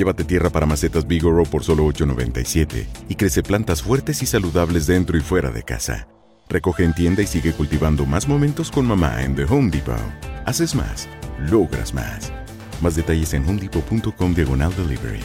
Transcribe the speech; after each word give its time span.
Llévate 0.00 0.24
tierra 0.24 0.48
para 0.48 0.64
macetas 0.64 1.06
Bigoro 1.06 1.42
por 1.44 1.62
solo 1.62 1.84
$8.97 1.84 2.86
y 3.10 3.16
crece 3.16 3.42
plantas 3.42 3.82
fuertes 3.82 4.22
y 4.22 4.26
saludables 4.26 4.86
dentro 4.86 5.18
y 5.18 5.20
fuera 5.20 5.50
de 5.50 5.62
casa. 5.62 6.08
Recoge 6.48 6.84
en 6.84 6.94
tienda 6.94 7.20
y 7.20 7.26
sigue 7.26 7.52
cultivando 7.52 8.06
más 8.06 8.26
momentos 8.26 8.70
con 8.70 8.86
mamá 8.86 9.22
en 9.22 9.36
The 9.36 9.44
Home 9.44 9.68
Depot. 9.70 10.00
Haces 10.46 10.74
más, 10.74 11.06
logras 11.50 11.92
más. 11.92 12.32
Más 12.80 12.96
detalles 12.96 13.34
en 13.34 13.46
homedepot.com 13.46 14.34
diagonal 14.34 14.72
delivery. 14.74 15.20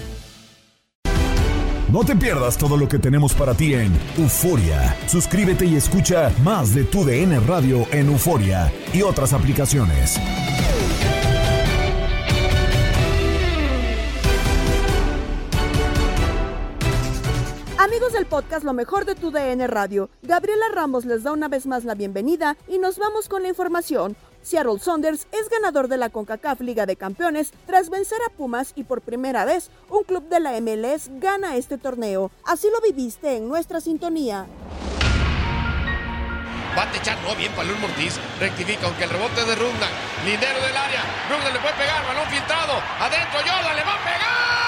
No 1.89 2.03
te 2.03 2.13
pierdas 2.13 2.57
todo 2.57 2.75
lo 2.75 2.89
que 2.89 2.99
tenemos 2.99 3.33
para 3.33 3.53
ti 3.53 3.75
en 3.75 3.93
Euforia. 4.17 4.93
Suscríbete 5.07 5.65
y 5.65 5.77
escucha 5.77 6.33
más 6.43 6.75
de 6.75 6.83
tu 6.83 7.05
DN 7.05 7.39
Radio 7.39 7.87
en 7.93 8.09
Euforia 8.09 8.73
y 8.93 9.03
otras 9.03 9.31
aplicaciones. 9.31 10.19
Amigos 17.85 18.13
del 18.13 18.25
podcast 18.25 18.65
Lo 18.65 18.73
mejor 18.73 19.05
de 19.05 19.13
tu 19.13 19.29
DN 19.29 19.67
Radio, 19.67 20.09
Gabriela 20.23 20.65
Ramos 20.73 21.05
les 21.05 21.21
da 21.21 21.31
una 21.31 21.49
vez 21.49 21.67
más 21.67 21.85
la 21.85 21.93
bienvenida 21.93 22.57
y 22.67 22.79
nos 22.79 22.97
vamos 22.97 23.29
con 23.29 23.43
la 23.43 23.49
información. 23.49 24.15
Seattle 24.41 24.79
Saunders 24.79 25.27
es 25.31 25.49
ganador 25.49 25.87
de 25.87 25.97
la 25.97 26.09
CONCACAF 26.09 26.61
Liga 26.61 26.87
de 26.87 26.95
Campeones 26.95 27.53
tras 27.67 27.91
vencer 27.91 28.17
a 28.25 28.33
Pumas 28.33 28.73
y 28.75 28.85
por 28.85 29.01
primera 29.01 29.45
vez 29.45 29.69
un 29.91 30.03
club 30.03 30.27
de 30.29 30.39
la 30.39 30.59
MLS 30.61 31.11
gana 31.19 31.57
este 31.57 31.77
torneo. 31.77 32.31
Así 32.43 32.69
lo 32.73 32.81
viviste 32.81 33.37
en 33.37 33.47
nuestra 33.47 33.79
sintonía. 33.79 34.47
Techar, 36.91 37.19
no, 37.21 37.35
bien 37.35 37.51
Palón 37.51 37.79
Mortiz. 37.81 38.15
Rectifica, 38.39 38.87
aunque 38.87 39.03
el 39.03 39.11
rebote 39.11 39.45
de 39.45 39.55
Runda. 39.55 39.87
Lindero 40.25 40.59
del 40.59 40.75
área. 40.75 41.03
Runda 41.29 41.51
le 41.51 41.59
puede 41.59 41.75
pegar, 41.75 42.03
balón 42.07 42.27
filtrado. 42.31 42.81
Adentro, 42.99 43.39
Jordan 43.41 43.75
le 43.75 43.83
va 43.83 43.93
a 43.93 44.03
pegar. 44.03 44.64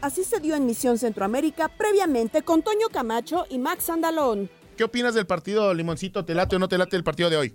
Así 0.00 0.24
se 0.24 0.40
dio 0.40 0.56
en 0.56 0.66
Misión 0.66 0.98
Centroamérica 0.98 1.68
previamente 1.68 2.42
con 2.42 2.62
Toño 2.62 2.88
Camacho 2.92 3.46
y 3.50 3.58
Max 3.58 3.90
Andalón. 3.90 4.48
¿Qué 4.76 4.84
opinas 4.84 5.14
del 5.14 5.26
partido, 5.26 5.72
Limoncito? 5.74 6.24
¿Te 6.24 6.34
late 6.34 6.56
o 6.56 6.58
no 6.58 6.68
te 6.68 6.78
late 6.78 6.96
el 6.96 7.04
partido 7.04 7.28
de 7.30 7.36
hoy? 7.36 7.54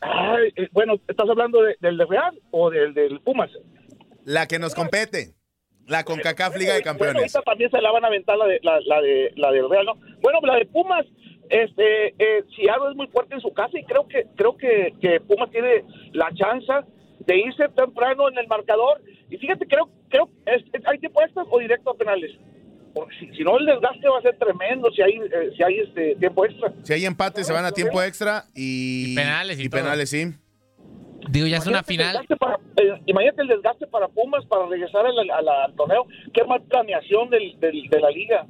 Ay, 0.00 0.52
eh, 0.56 0.68
bueno, 0.72 0.94
¿estás 1.08 1.28
hablando 1.28 1.62
de- 1.62 1.76
del 1.80 1.96
de 1.96 2.04
Real 2.06 2.38
o 2.50 2.70
del, 2.70 2.92
del 2.92 3.20
Pumas? 3.20 3.50
La 4.24 4.46
que 4.46 4.58
nos 4.58 4.74
compete. 4.74 5.34
La 5.86 6.02
CONCACAF 6.04 6.56
Liga 6.56 6.72
de 6.74 6.80
Bueno, 6.80 6.84
Campeones. 6.98 7.34
ahorita 7.36 7.42
también 7.42 7.70
se 7.70 7.80
la 7.82 7.90
van 7.90 8.04
a 8.04 8.08
aventar 8.08 8.36
la 8.38 8.46
de, 8.46 8.58
la, 8.62 8.80
la 8.80 9.00
de, 9.02 9.32
la 9.36 9.50
del 9.52 9.68
Real, 9.68 9.84
¿no? 9.84 9.94
Bueno, 10.22 10.40
la 10.42 10.56
de 10.56 10.64
Pumas, 10.66 11.04
este, 11.50 12.08
eh, 12.18 12.42
Seattle 12.56 12.90
es 12.90 12.96
muy 12.96 13.06
fuerte 13.08 13.34
en 13.34 13.40
su 13.42 13.52
casa 13.52 13.78
y 13.78 13.84
creo 13.84 14.08
que 14.08 14.24
creo 14.34 14.56
que, 14.56 14.94
que 15.00 15.20
Pumas 15.20 15.50
tiene 15.50 15.84
la 16.12 16.30
chance 16.34 16.72
de 17.20 17.36
irse 17.38 17.68
temprano 17.76 18.28
en 18.30 18.38
el 18.38 18.46
marcador. 18.48 19.02
Y 19.30 19.36
fíjate, 19.36 19.66
creo 19.66 19.90
creo 20.14 20.30
es, 20.46 20.62
es- 20.72 20.86
¿hay 20.86 20.98
tiempo 20.98 21.20
extra 21.22 21.42
o 21.50 21.58
directo 21.58 21.90
a 21.90 21.94
penales? 21.96 22.30
Porque 22.94 23.14
si, 23.18 23.26
si 23.36 23.42
no, 23.42 23.58
el 23.58 23.66
desgaste 23.66 24.08
va 24.08 24.18
a 24.18 24.22
ser 24.22 24.36
tremendo 24.38 24.88
si 24.92 25.02
hay, 25.02 25.14
eh, 25.14 25.50
si 25.56 25.62
hay 25.64 25.80
este 25.80 26.14
tiempo 26.16 26.44
extra. 26.46 26.72
Si 26.84 26.92
hay 26.92 27.04
empate, 27.06 27.42
se 27.42 27.52
van 27.52 27.64
a 27.64 27.72
tiempo 27.72 28.00
extra 28.02 28.44
y, 28.54 29.12
Y 29.12 29.14
penales 29.16 29.58
y 29.60 29.68
penales, 29.68 30.10
sí. 30.10 30.32
Digo, 31.30 31.46
ya 31.46 31.56
es 31.56 31.66
una 31.66 31.78
el 31.78 31.84
final. 31.84 32.24
para- 32.38 32.58
eh, 32.76 33.00
imagínate 33.06 33.42
el 33.42 33.48
desgaste 33.48 33.86
para 33.88 34.08
Pumas 34.08 34.44
para 34.46 34.66
regresar 34.66 35.06
al, 35.06 35.18
al- 35.18 35.48
al 35.48 35.74
torneo. 35.74 36.06
Qué 36.32 36.44
mal 36.44 36.62
planeación 36.64 37.30
del, 37.30 37.58
del- 37.60 37.88
de 37.88 38.00
la 38.00 38.10
liga. 38.10 38.46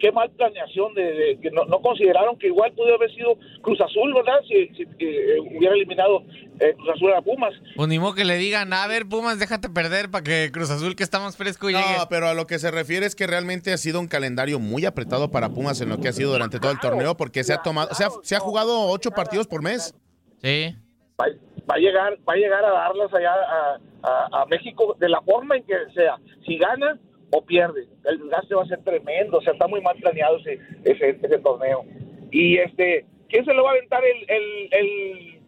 Qué 0.00 0.10
mal 0.10 0.30
planeación 0.30 0.92
de, 0.94 1.02
de- 1.12 1.38
que 1.40 1.50
no, 1.50 1.64
no 1.66 1.80
consideraron 1.80 2.36
que 2.38 2.48
igual 2.48 2.72
pudo 2.72 2.94
haber 2.94 3.10
sido 3.14 3.36
Cruz 3.62 3.80
Azul, 3.80 4.12
¿verdad? 4.14 4.40
Si, 4.48 4.66
si, 4.74 4.82
eh, 4.98 5.38
hubiera 5.56 5.74
eliminado 5.74 6.24
eh, 6.58 6.74
Cruz 6.74 6.88
Azul 6.96 7.12
a 7.12 7.22
Pumas. 7.22 7.52
Pues 7.76 7.88
ni 7.88 7.98
modo 7.98 8.14
que 8.14 8.24
le 8.24 8.36
digan, 8.36 8.72
a 8.72 8.86
ver, 8.88 9.06
Pumas, 9.06 9.38
déjate 9.38 9.68
perder 9.68 10.10
para 10.10 10.24
que 10.24 10.50
Cruz 10.52 10.70
Azul, 10.70 10.96
que 10.96 11.02
está 11.04 11.20
más 11.20 11.36
fresco, 11.36 11.68
llegue. 11.68 11.80
No, 11.98 12.08
pero 12.08 12.26
a 12.28 12.34
lo 12.34 12.46
que 12.46 12.58
se 12.58 12.70
refiere 12.70 13.06
es 13.06 13.14
que 13.14 13.26
realmente 13.26 13.72
ha 13.72 13.76
sido 13.76 14.00
un 14.00 14.08
calendario 14.08 14.58
muy 14.58 14.84
apretado 14.86 15.30
para 15.30 15.50
Pumas 15.50 15.80
en 15.80 15.90
lo 15.90 15.98
que 15.98 16.08
ha 16.08 16.12
sido 16.12 16.32
durante 16.32 16.58
todo 16.58 16.72
el 16.72 16.80
torneo, 16.80 17.16
porque 17.16 17.44
se 17.44 17.52
ha 17.52 17.62
tomado, 17.62 17.94
se 17.94 18.04
ha, 18.04 18.08
se 18.22 18.34
ha 18.34 18.40
jugado 18.40 18.86
ocho 18.88 19.10
partidos 19.12 19.46
por 19.46 19.62
mes. 19.62 19.94
Sí. 20.42 20.74
Va, 21.20 21.26
va 21.70 21.74
a 21.74 21.78
llegar, 21.78 22.14
va 22.28 22.32
a 22.32 22.36
llegar 22.36 22.64
a 22.64 22.70
darlas 22.70 23.12
allá 23.12 23.32
a, 23.34 23.78
a- 24.02 24.42
a 24.42 24.46
México 24.46 24.96
de 24.98 25.08
la 25.10 25.20
forma 25.20 25.56
en 25.58 25.64
que 25.64 25.74
sea. 25.94 26.16
Si 26.46 26.56
gana 26.56 26.98
o 27.32 27.44
pierde, 27.44 27.86
el 28.04 28.18
desgaste 28.18 28.54
va 28.54 28.62
a 28.62 28.66
ser 28.66 28.82
tremendo. 28.82 29.38
O 29.38 29.42
sea, 29.42 29.52
está 29.52 29.66
muy 29.68 29.80
mal 29.80 29.96
planeado 29.96 30.38
ese, 30.38 30.58
ese, 30.84 31.18
ese 31.22 31.38
torneo. 31.38 31.84
Y 32.30 32.58
este, 32.58 33.04
¿quién 33.28 33.44
se 33.44 33.52
le 33.54 33.60
va 33.60 33.70
a 33.70 33.72
aventar 33.72 34.02
el, 34.04 34.30
el, 34.30 34.68
el, 34.72 35.40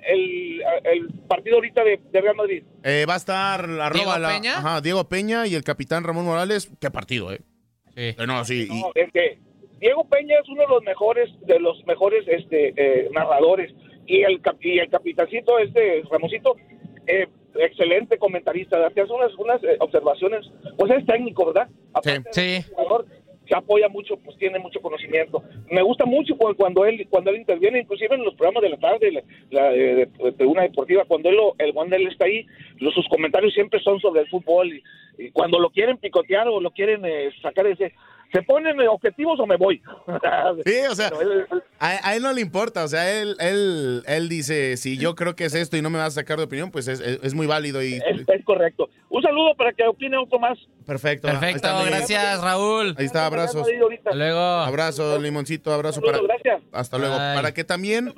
el, 0.00 0.62
el 0.84 1.08
partido 1.28 1.56
ahorita 1.56 1.84
de, 1.84 2.00
de 2.10 2.20
Real 2.20 2.36
Madrid? 2.36 2.64
Eh, 2.82 3.04
va 3.08 3.14
a 3.14 3.18
estar 3.18 3.60
arroba 3.64 3.90
¿Diego 3.92 4.18
la- 4.18 4.28
Peña? 4.28 4.58
Ajá, 4.58 4.80
Diego 4.80 5.08
Peña 5.08 5.46
y 5.46 5.54
el 5.54 5.64
capitán 5.64 6.04
Ramón 6.04 6.24
Morales. 6.24 6.70
Qué 6.80 6.90
partido, 6.90 7.32
¿eh? 7.32 7.40
Sí. 7.94 7.94
Eh, 7.96 8.16
No, 8.26 8.44
sí. 8.44 8.68
y- 8.70 8.80
No, 8.80 8.90
es 8.94 9.10
que 9.12 9.38
Diego 9.80 10.06
Peña 10.08 10.36
es 10.42 10.48
uno 10.48 10.62
de 10.62 10.68
los 10.68 10.82
mejores, 10.82 11.28
de 11.46 11.58
los 11.60 11.84
mejores 11.86 12.24
este, 12.28 12.72
eh, 12.76 13.08
narradores. 13.12 13.72
Y 14.06 14.22
el, 14.22 14.40
cap- 14.40 14.56
y 14.60 14.78
el 14.78 14.88
capitancito, 14.90 15.58
este 15.58 16.02
Ramosito, 16.10 16.56
eh, 17.06 17.28
excelente 17.56 18.18
comentarista. 18.18 18.88
Te 18.90 19.00
hace 19.00 19.12
unas, 19.12 19.34
unas 19.36 19.62
eh, 19.64 19.76
observaciones, 19.80 20.50
pues 20.76 20.92
es 20.92 21.06
técnico, 21.06 21.46
¿verdad? 21.46 21.68
Aparte 21.92 22.22
de 22.40 22.62
Sí. 22.62 22.70
jugador, 22.74 23.06
se 23.48 23.56
apoya 23.56 23.88
mucho, 23.88 24.16
pues 24.18 24.36
tiene 24.36 24.60
mucho 24.60 24.80
conocimiento. 24.80 25.42
Me 25.70 25.82
gusta 25.82 26.04
mucho 26.04 26.36
cu- 26.36 26.54
cuando 26.54 26.84
él 26.84 27.04
cuando 27.10 27.30
él 27.30 27.36
interviene, 27.38 27.80
inclusive 27.80 28.14
en 28.14 28.22
los 28.24 28.34
programas 28.34 28.62
de 28.62 28.68
la 28.68 28.76
tarde, 28.76 29.10
la, 29.10 29.22
la, 29.50 29.74
eh, 29.74 30.08
de, 30.22 30.30
de 30.30 30.46
una 30.46 30.62
deportiva, 30.62 31.04
cuando 31.04 31.28
él, 31.30 31.36
lo- 31.36 31.54
el, 31.58 31.74
cuando 31.74 31.96
él 31.96 32.06
está 32.06 32.26
ahí, 32.26 32.46
los, 32.78 32.94
sus 32.94 33.08
comentarios 33.08 33.52
siempre 33.52 33.80
son 33.80 33.98
sobre 34.00 34.20
el 34.20 34.28
fútbol 34.28 34.72
y, 34.72 34.82
y 35.18 35.30
cuando 35.32 35.58
lo 35.58 35.70
quieren 35.70 35.98
picotear 35.98 36.46
o 36.48 36.60
lo 36.60 36.70
quieren 36.70 37.04
eh, 37.04 37.30
sacar 37.42 37.66
ese, 37.66 37.92
¿se 38.32 38.42
ponen 38.42 38.78
objetivos 38.88 39.38
o 39.40 39.46
me 39.46 39.56
voy? 39.56 39.80
Sí, 40.64 40.74
o 40.90 40.94
sea, 40.94 41.08
él- 41.20 41.46
a, 41.78 42.08
a 42.08 42.16
él 42.16 42.22
no 42.22 42.32
le 42.32 42.40
importa, 42.40 42.84
o 42.84 42.88
sea, 42.88 43.20
él, 43.20 43.36
él, 43.40 44.02
él 44.06 44.28
dice, 44.28 44.76
si 44.76 44.98
yo 44.98 45.14
creo 45.14 45.34
que 45.34 45.44
es 45.46 45.54
esto 45.54 45.76
y 45.76 45.82
no 45.82 45.90
me 45.90 45.98
vas 45.98 46.08
a 46.08 46.20
sacar 46.20 46.38
de 46.38 46.44
opinión, 46.44 46.70
pues 46.70 46.88
es, 46.88 47.00
es- 47.00 47.20
es 47.22 47.34
muy 47.34 47.46
válido 47.46 47.82
y 47.82 47.94
es, 47.94 48.02
es 48.28 48.44
correcto. 48.44 48.88
Un 49.08 49.22
saludo 49.22 49.54
para 49.56 49.72
que 49.72 49.84
opine 49.86 50.16
otro 50.18 50.38
más. 50.38 50.58
perfecto. 50.86 51.28
Perfecto, 51.28 51.56
está, 51.56 51.78
Miguel. 51.78 51.90
gracias, 51.94 52.42
Raúl. 52.42 52.94
Ahí 52.98 53.06
está, 53.06 53.26
abrazos. 53.26 53.66
Hasta 53.98 54.14
luego. 54.16 54.38
Abrazo, 54.38 55.18
limoncito, 55.18 55.72
abrazo 55.72 56.00
para... 56.00 56.18
gracias. 56.22 56.62
Hasta 56.72 56.98
luego. 56.98 57.16
Bye. 57.16 57.34
Para 57.34 57.52
que 57.54 57.64
también... 57.64 58.12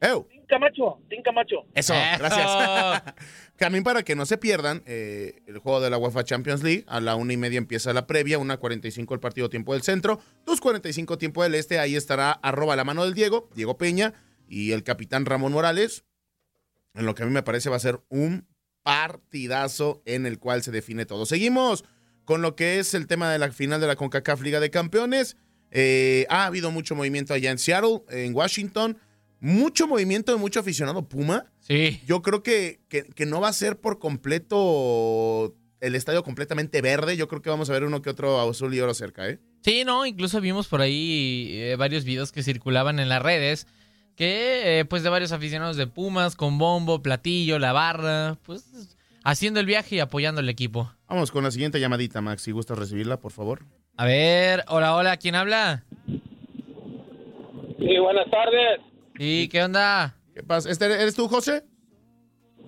¡Ew! 0.00 0.26
Camacho, 0.52 0.98
Tim 1.08 1.22
Camacho. 1.22 1.64
Eso, 1.74 1.94
Eso. 1.94 2.18
gracias. 2.18 3.14
También 3.56 3.82
para 3.84 4.02
que 4.02 4.14
no 4.14 4.26
se 4.26 4.36
pierdan 4.36 4.82
eh, 4.84 5.40
el 5.46 5.56
juego 5.56 5.80
de 5.80 5.88
la 5.88 5.96
UEFA 5.96 6.24
Champions 6.24 6.62
League. 6.62 6.84
A 6.88 7.00
la 7.00 7.16
una 7.16 7.32
y 7.32 7.38
media 7.38 7.56
empieza 7.56 7.94
la 7.94 8.06
previa, 8.06 8.36
una 8.38 8.58
45 8.58 9.14
el 9.14 9.20
partido 9.20 9.48
tiempo 9.48 9.72
del 9.72 9.80
centro, 9.80 10.20
dos 10.44 10.60
45 10.60 11.16
tiempo 11.16 11.42
del 11.42 11.54
este. 11.54 11.78
Ahí 11.78 11.96
estará 11.96 12.32
arroba 12.32 12.76
la 12.76 12.84
mano 12.84 13.02
del 13.02 13.14
Diego, 13.14 13.48
Diego 13.54 13.78
Peña 13.78 14.12
y 14.46 14.72
el 14.72 14.82
capitán 14.82 15.24
Ramón 15.24 15.52
Morales. 15.52 16.04
En 16.92 17.06
lo 17.06 17.14
que 17.14 17.22
a 17.22 17.26
mí 17.26 17.32
me 17.32 17.42
parece 17.42 17.70
va 17.70 17.76
a 17.76 17.80
ser 17.80 18.02
un 18.10 18.46
partidazo 18.82 20.02
en 20.04 20.26
el 20.26 20.38
cual 20.38 20.62
se 20.62 20.70
define 20.70 21.06
todo. 21.06 21.24
Seguimos 21.24 21.82
con 22.26 22.42
lo 22.42 22.56
que 22.56 22.78
es 22.78 22.92
el 22.92 23.06
tema 23.06 23.32
de 23.32 23.38
la 23.38 23.50
final 23.52 23.80
de 23.80 23.86
la 23.86 23.96
CONCACAF 23.96 24.42
Liga 24.42 24.60
de 24.60 24.70
Campeones. 24.70 25.38
Eh, 25.70 26.26
ha 26.28 26.44
habido 26.44 26.70
mucho 26.70 26.94
movimiento 26.94 27.32
allá 27.32 27.50
en 27.50 27.58
Seattle, 27.58 28.02
en 28.10 28.34
Washington. 28.34 28.98
Mucho 29.42 29.88
movimiento 29.88 30.30
de 30.30 30.38
mucho 30.38 30.60
aficionado 30.60 31.08
Puma. 31.08 31.46
Sí. 31.58 32.00
Yo 32.06 32.22
creo 32.22 32.44
que, 32.44 32.78
que, 32.88 33.02
que 33.02 33.26
no 33.26 33.40
va 33.40 33.48
a 33.48 33.52
ser 33.52 33.80
por 33.80 33.98
completo 33.98 35.52
el 35.80 35.96
estadio 35.96 36.22
completamente 36.22 36.80
verde. 36.80 37.16
Yo 37.16 37.26
creo 37.26 37.42
que 37.42 37.50
vamos 37.50 37.68
a 37.68 37.72
ver 37.72 37.82
uno 37.82 38.02
que 38.02 38.10
otro 38.10 38.40
azul 38.40 38.72
y 38.72 38.78
oro 38.78 38.94
cerca, 38.94 39.28
¿eh? 39.28 39.40
Sí, 39.62 39.82
no, 39.84 40.06
incluso 40.06 40.40
vimos 40.40 40.68
por 40.68 40.80
ahí 40.80 41.48
eh, 41.54 41.74
varios 41.76 42.04
videos 42.04 42.30
que 42.30 42.44
circulaban 42.44 43.00
en 43.00 43.08
las 43.08 43.20
redes 43.20 43.66
que 44.14 44.78
eh, 44.78 44.84
pues 44.84 45.02
de 45.02 45.08
varios 45.08 45.32
aficionados 45.32 45.76
de 45.76 45.88
Pumas 45.88 46.36
con 46.36 46.56
bombo, 46.58 47.02
platillo, 47.02 47.58
la 47.58 47.72
barra, 47.72 48.38
pues 48.44 48.96
haciendo 49.24 49.58
el 49.58 49.66
viaje 49.66 49.96
y 49.96 49.98
apoyando 49.98 50.40
al 50.40 50.48
equipo. 50.48 50.92
Vamos 51.08 51.32
con 51.32 51.42
la 51.42 51.50
siguiente 51.50 51.80
llamadita, 51.80 52.20
Max. 52.20 52.42
Si 52.42 52.52
gustas 52.52 52.78
recibirla, 52.78 53.18
por 53.18 53.32
favor. 53.32 53.64
A 53.96 54.04
ver, 54.04 54.62
hola, 54.68 54.94
hola, 54.94 55.16
¿quién 55.16 55.34
habla? 55.34 55.82
Sí, 56.06 57.98
buenas 57.98 58.30
tardes. 58.30 58.91
Sí, 59.22 59.48
¿qué 59.48 59.62
onda? 59.62 60.16
¿Qué 60.34 60.42
pasa? 60.42 60.68
¿Este 60.68 60.84
¿Eres 60.84 61.14
tú, 61.14 61.28
José? 61.28 61.62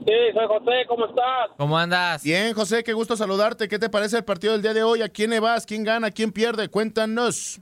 Sí, 0.07 0.15
soy 0.33 0.47
José, 0.47 0.87
¿cómo 0.87 1.07
estás? 1.07 1.51
¿Cómo 1.57 1.77
andas? 1.77 2.23
Bien, 2.23 2.55
José, 2.55 2.85
qué 2.85 2.93
gusto 2.93 3.17
saludarte. 3.17 3.67
¿Qué 3.67 3.81
te 3.81 3.91
parece 3.91 4.19
el 4.19 4.25
partido 4.25 4.53
del 4.53 4.63
día 4.63 4.73
de 4.73 4.85
hoy? 4.85 5.03
¿A 5.03 5.09
quién 5.09 5.31
le 5.31 5.41
vas? 5.41 5.67
¿Quién 5.67 5.83
gana? 5.83 6.13
¿Quién 6.13 6.31
pierde? 6.31 6.69
Cuéntanos. 6.69 7.61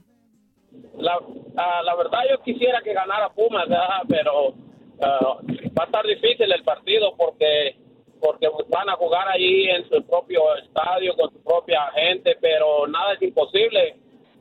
La, 0.99 1.17
ah, 1.57 1.81
la 1.83 1.95
verdad 1.95 2.19
yo 2.29 2.43
quisiera 2.43 2.83
que 2.83 2.93
ganara 2.93 3.29
Pumas, 3.29 3.67
¿verdad? 3.67 4.03
pero 4.07 4.53
ah, 5.01 5.39
va 5.41 5.83
a 5.83 5.85
estar 5.85 6.05
difícil 6.05 6.51
el 6.51 6.63
partido 6.63 7.15
porque 7.17 7.75
porque 8.21 8.47
van 8.69 8.89
a 8.91 8.95
jugar 8.95 9.27
ahí 9.27 9.69
en 9.69 9.89
su 9.89 10.03
propio 10.03 10.55
estadio 10.57 11.15
con 11.15 11.31
su 11.31 11.41
propia 11.41 11.81
gente, 11.95 12.37
pero 12.39 12.85
nada 12.85 13.13
es 13.13 13.21
imposible. 13.23 13.95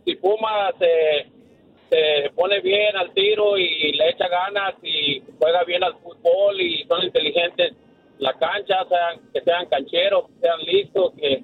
Si 0.04 0.14
Pumas 0.16 0.74
se, 0.78 1.32
se 1.92 2.30
pone 2.30 2.60
bien 2.60 2.96
al 2.96 3.12
tiro 3.12 3.58
y 3.58 3.92
le 3.92 4.08
echa 4.08 4.26
ganas 4.28 4.74
y 4.82 5.22
juega 5.38 5.62
bien 5.64 5.84
al 5.84 5.94
fútbol 5.98 6.58
y 6.60 6.84
son 6.84 7.02
inteligentes, 7.04 7.74
la 8.18 8.32
cancha, 8.38 8.84
sean, 8.88 9.20
que 9.32 9.40
sean 9.42 9.66
cancheros, 9.66 10.28
que 10.28 10.40
sean 10.40 10.60
listos, 10.60 11.12
que, 11.20 11.42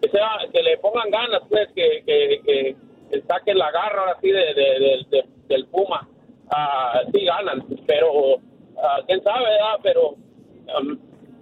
que, 0.00 0.08
sea, 0.10 0.30
que 0.52 0.62
le 0.62 0.78
pongan 0.78 1.10
ganas, 1.10 1.40
pues, 1.48 1.68
que, 1.74 2.02
que, 2.06 2.40
que, 2.46 2.76
que 3.10 3.20
saquen 3.22 3.58
la 3.58 3.70
garra 3.72 4.12
así 4.16 4.30
de, 4.30 4.54
de- 4.54 4.78
de- 4.80 5.06
de- 5.10 5.24
del 5.48 5.66
Puma. 5.66 6.06
Ah, 6.50 7.02
sí 7.12 7.24
ganan, 7.24 7.64
pero 7.86 8.36
ah, 8.80 9.00
quién 9.06 9.22
sabe, 9.24 9.46
¿verdad? 9.46 9.80
Pero 9.82 10.10
um, 10.10 10.98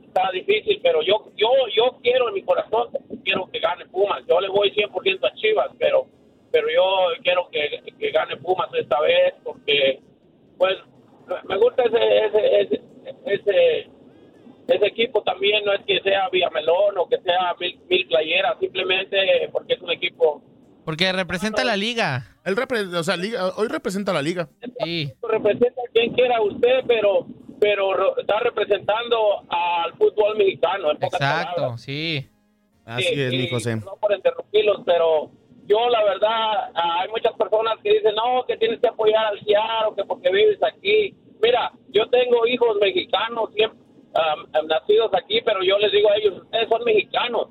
está 0.06 0.30
difícil, 0.32 0.80
pero 0.82 1.02
yo 1.02 1.26
yo 1.36 1.48
yo 1.76 1.98
quiero 2.02 2.28
en 2.28 2.34
mi 2.34 2.42
corazón, 2.42 2.88
quiero 3.24 3.48
que 3.52 3.58
gane 3.60 3.84
Pumas. 3.86 4.22
Yo 4.28 4.40
le 4.40 4.48
voy 4.48 4.70
100% 4.70 5.24
a 5.28 5.34
Chivas, 5.34 5.70
pero 5.78 6.06
pero 6.56 6.68
yo 6.74 7.22
quiero 7.22 7.48
que, 7.50 7.82
que 7.98 8.10
gane 8.10 8.36
Pumas 8.38 8.68
esta 8.72 8.98
vez 9.02 9.34
porque 9.44 10.00
pues 10.56 10.74
me 11.44 11.56
gusta 11.58 11.82
ese 11.84 12.26
ese 12.26 12.60
ese, 12.60 12.82
ese 13.26 13.90
ese 14.68 14.86
equipo 14.86 15.22
también 15.22 15.64
no 15.66 15.72
es 15.74 15.80
que 15.86 16.00
sea 16.00 16.28
Villamelón 16.30 16.96
o 16.98 17.08
que 17.08 17.20
sea 17.20 17.54
mil, 17.60 17.78
mil 17.90 18.06
playeras, 18.08 18.58
simplemente 18.58 19.16
porque 19.52 19.74
es 19.74 19.80
un 19.82 19.90
equipo 19.90 20.42
Porque 20.84 21.12
representa 21.12 21.62
la 21.64 21.76
liga. 21.76 22.36
El 22.44 22.56
repre- 22.56 22.92
o 22.96 23.02
sea, 23.04 23.16
liga- 23.16 23.48
hoy 23.56 23.68
representa 23.68 24.12
la 24.12 24.22
liga. 24.22 24.48
Sí. 24.82 25.12
representa 25.28 25.82
a 25.86 25.92
quien 25.92 26.12
quiera 26.14 26.40
usted, 26.40 26.80
pero 26.88 27.26
pero 27.60 27.92
ro- 27.94 28.18
está 28.18 28.38
representando 28.40 29.42
al 29.48 29.92
fútbol 29.94 30.36
mexicano. 30.36 30.90
En 30.92 30.96
Exacto, 31.02 31.76
sí. 31.78 32.26
Así 32.84 33.02
Sí, 33.14 33.20
es, 33.20 33.30
mi 33.32 33.44
y 33.44 33.50
José. 33.50 33.76
No 33.76 33.96
por 34.00 34.12
interrumpirlos, 34.14 34.82
pero 34.86 35.30
yo 35.66 35.88
la 35.88 36.04
verdad, 36.04 36.70
ah, 36.74 37.00
hay 37.00 37.08
muchas 37.10 37.32
personas 37.34 37.78
que 37.82 37.92
dicen, 37.94 38.14
no, 38.14 38.44
que 38.46 38.56
tienes 38.56 38.80
que 38.80 38.88
apoyar 38.88 39.26
al 39.26 39.40
Ciaro, 39.40 39.94
que 39.94 40.04
porque 40.04 40.30
vives 40.30 40.62
aquí. 40.62 41.14
Mira, 41.42 41.72
yo 41.88 42.08
tengo 42.08 42.46
hijos 42.46 42.76
mexicanos, 42.80 43.50
siempre, 43.54 43.78
ah, 44.14 44.36
nacidos 44.66 45.12
aquí, 45.14 45.40
pero 45.44 45.62
yo 45.62 45.78
les 45.78 45.92
digo 45.92 46.10
a 46.10 46.16
ellos, 46.16 46.42
ustedes 46.42 46.68
son 46.68 46.84
mexicanos, 46.84 47.48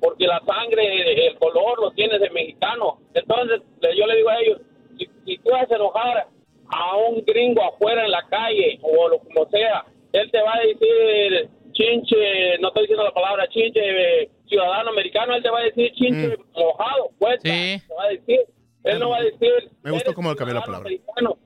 porque 0.00 0.26
la 0.26 0.40
sangre, 0.44 1.28
el 1.28 1.38
color 1.38 1.80
lo 1.80 1.90
tienes 1.92 2.20
de 2.20 2.30
mexicano. 2.30 2.98
Entonces, 3.14 3.62
yo 3.96 4.06
le 4.06 4.16
digo 4.16 4.28
a 4.28 4.40
ellos, 4.40 4.60
si, 4.98 5.08
si 5.24 5.38
tú 5.38 5.50
vas 5.50 5.70
a 5.70 5.76
enojar 5.76 6.26
a 6.68 6.96
un 6.96 7.24
gringo 7.24 7.62
afuera 7.62 8.04
en 8.04 8.10
la 8.10 8.26
calle, 8.28 8.78
o 8.82 9.08
lo 9.08 9.18
como 9.20 9.48
sea, 9.50 9.84
él 10.12 10.30
te 10.30 10.42
va 10.42 10.54
a 10.54 10.60
decir, 10.60 11.48
chinche, 11.72 12.58
no 12.60 12.68
estoy 12.68 12.82
diciendo 12.82 13.04
la 13.04 13.12
palabra 13.12 13.48
chinche, 13.48 13.80
eh, 13.80 14.30
ciudadano 14.46 14.90
americano, 14.90 15.34
él 15.34 15.42
te 15.42 15.50
va 15.50 15.60
a 15.60 15.64
decir 15.64 15.92
chinche 15.94 16.36
mojado, 16.54 17.10
pues, 17.22 17.40
te 17.42 17.82
va 17.96 18.04
a 18.04 18.08
decir, 18.08 18.40
él 18.84 18.98
no 18.98 19.10
va 19.10 19.18
a 19.18 19.22
decir, 19.22 19.70
Me 19.82 19.90
gustó 19.90 20.06
"Eres 20.10 20.14
cómo 20.16 20.34
cambió 20.34 20.54
la 20.54 20.60
palabra. 20.62 20.86
americano". 20.88 21.36